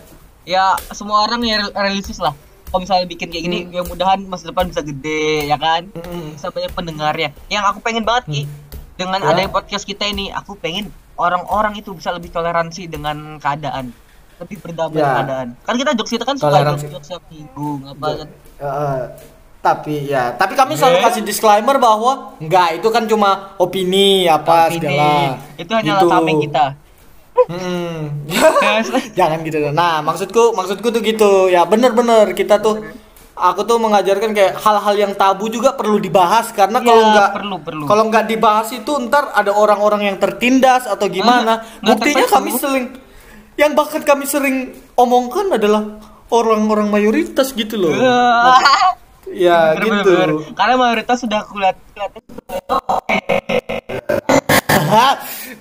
[0.43, 2.31] Ya semua orang ya real- realistis lah.
[2.67, 5.87] Kalau misalnya bikin kayak gini ya mudahan masa depan bisa gede ya kan?
[5.87, 6.35] Mm-mm.
[6.35, 8.41] bisa banyak pendengarnya yang aku pengen banget ki
[8.95, 9.27] dengan Ya.
[9.29, 10.87] adanya podcast kita ini aku pengen
[11.21, 13.93] orang-orang itu bisa lebih toleransi dengan keadaan
[14.37, 15.09] lebih berdamai Ya.
[15.15, 16.85] keadaan kan kita jokes kita kan suka Toleransi.
[16.87, 19.03] jokes jokes nyinggung apa kan Eh,
[19.59, 21.03] tapi ya, tapi kami selalu Eh?
[21.03, 24.81] kasih disclaimer bahwa enggak itu kan cuma opini apa Opini.
[24.81, 25.09] segala.
[25.55, 26.09] itu hanyalah Gitu.
[26.11, 26.65] tameng kita
[27.41, 28.27] Hmm.
[29.17, 29.71] Jangan gitu.
[29.71, 31.47] Nah, maksudku maksudku tuh gitu.
[31.47, 32.83] Ya bener-bener kita tuh
[33.43, 37.55] aku tuh mengajarkan kayak hal-hal yang tabu juga perlu dibahas karena Iya, kalau nggak perlu,
[37.59, 37.83] perlu.
[37.85, 41.57] kalau nggak dibahas itu ntar ada orang-orang yang tertindas atau gimana.
[41.57, 42.85] Ah, nggak Buktinya kami sering
[43.55, 44.55] yang bahkan kami sering
[44.93, 45.81] omongkan adalah
[46.27, 47.91] orang-orang mayoritas gitu loh.
[47.91, 48.57] Wah.
[49.27, 50.11] Ya Bener, gitu.
[50.11, 50.51] bener, bener.
[50.51, 52.11] Karena mayoritas sudah aku lihat lihat-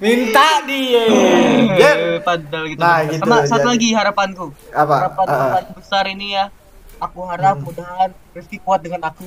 [0.00, 1.02] Minta dia.
[1.70, 1.78] Jen.
[1.78, 2.80] Eh, padahal gitu.
[2.80, 3.70] Nah, gitu, Sama satu jadi.
[3.70, 4.46] lagi harapanku.
[4.72, 4.94] Apa?
[4.98, 5.50] Harapan Ah, ah.
[5.54, 6.44] paling besar ini ya.
[7.00, 9.24] Aku harap mudahan Rifki kuat dengan aku.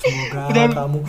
[0.00, 1.00] Semoga Dan- kamu.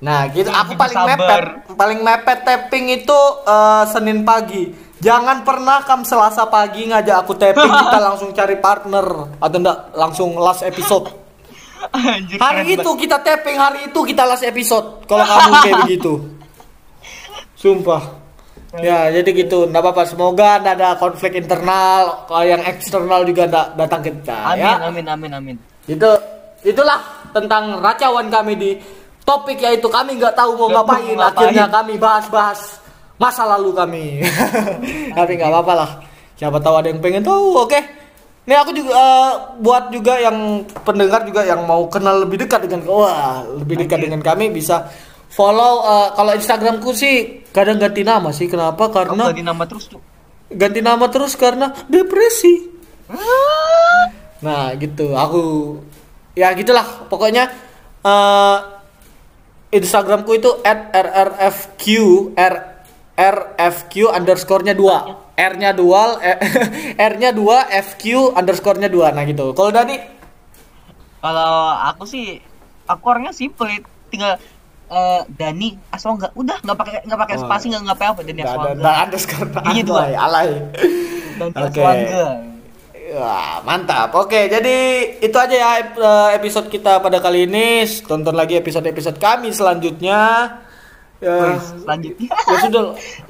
[0.00, 0.48] Nah, gitu.
[0.48, 1.12] Aku paling sabar.
[1.12, 1.44] mepet,
[1.76, 4.72] paling mepet tapping itu eh, Senin pagi.
[5.00, 9.04] Jangan pernah kam Selasa pagi ngajak aku tapping kita langsung cari partner
[9.36, 11.08] atau enggak langsung last episode.
[11.90, 12.36] Anjir.
[12.36, 15.04] Hari itu kita tapping, hari itu kita last episode.
[15.04, 16.12] Kalau kamu kayak begitu.
[17.56, 18.02] Sumpah.
[18.78, 19.66] Ya, jadi gitu.
[19.66, 20.02] Enggak apa-apa.
[20.06, 24.72] Semoga enggak ada konflik internal, kalau yang eksternal juga enggak datang ke kita Amin, ya.
[24.86, 25.56] amin, amin, amin.
[25.90, 26.10] Itu
[26.62, 27.02] itulah
[27.34, 28.70] tentang racauan kami di
[29.26, 31.18] topik yaitu kami nggak tahu mau ngapain.
[31.18, 31.34] ngapain.
[31.34, 32.78] Akhirnya kami bahas-bahas
[33.18, 34.04] masa lalu kami.
[35.18, 35.90] Tapi nggak apa-apa lah.
[36.38, 37.66] Siapa tahu ada yang pengen tahu.
[37.66, 37.80] Oke.
[38.48, 42.82] Ini aku juga eh, buat juga yang pendengar juga yang mau kenal lebih dekat dengan
[42.88, 44.90] wah lebih dekat dengan kami bisa
[45.30, 48.50] follow eh, kalau Instagramku sih kadang ganti nama sih.
[48.50, 48.90] Kenapa?
[48.90, 50.02] Kamu karena ganti nama terus tuh.
[50.50, 52.68] ganti nama terus karena depresi.
[54.42, 55.42] Nah gitu, aku
[56.34, 57.06] ya gitulah.
[57.06, 57.48] Pokoknya
[58.02, 58.58] eh
[59.70, 61.84] Instagramku itu at rrfq
[62.34, 62.54] r
[63.14, 65.30] rfq underscore-nya dua.
[65.40, 66.20] R-nya dua,
[67.10, 69.08] R-nya dua, FQ underscore-nya dua.
[69.16, 69.56] Nah gitu.
[69.56, 70.20] Kalau Dani,
[71.20, 72.40] Kalau aku sih,
[72.88, 73.68] aku orangnya simple,
[74.08, 74.40] tinggal
[74.90, 77.42] eh, Dani Aswangga, udah nggak pakai nggak pakai Oh.
[77.42, 80.48] spasi nggak nggak apa Dani nggak ada nggak underscore, Gitu, alay.
[81.36, 81.78] Dani Oke.
[81.78, 82.26] Aswangga.
[83.10, 84.14] Wah, mantap.
[84.14, 84.76] Oke, jadi
[85.16, 87.82] itu aja ya eh, episode kita pada kali ini.
[88.00, 90.46] Tonton lagi episode-episode kami selanjutnya.
[91.18, 92.30] Ya, selanjutnya.
[92.30, 92.82] ya sudah.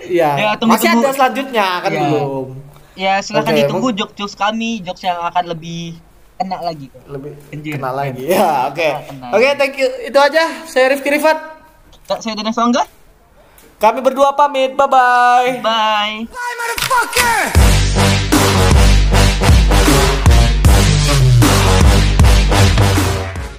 [0.05, 1.03] Ya, Ya, tunggu- masih tunggu.
[1.03, 2.01] ada selanjutnya kan Ya.
[2.03, 2.47] belum.
[2.93, 5.97] Ya silahkan Oke, ditunggu jokes-jokes kami, jokes yang akan lebih
[6.41, 6.87] kena lagi.
[7.05, 7.73] Lebih Anjir.
[7.77, 8.25] kenal lagi.
[8.25, 8.89] Ya, oke.
[9.13, 9.31] Kenal.
[9.37, 9.89] Oke, thank you.
[10.09, 10.45] Itu aja.
[10.65, 11.37] Saya Rifki Rifat.
[12.09, 12.83] Kak, Saya Dani Aswangga.
[13.77, 14.73] Kami berdua pamit.
[14.73, 15.61] Bye-bye.
[15.61, 16.25] Bye.
[16.29, 17.80] Bye, motherfucker!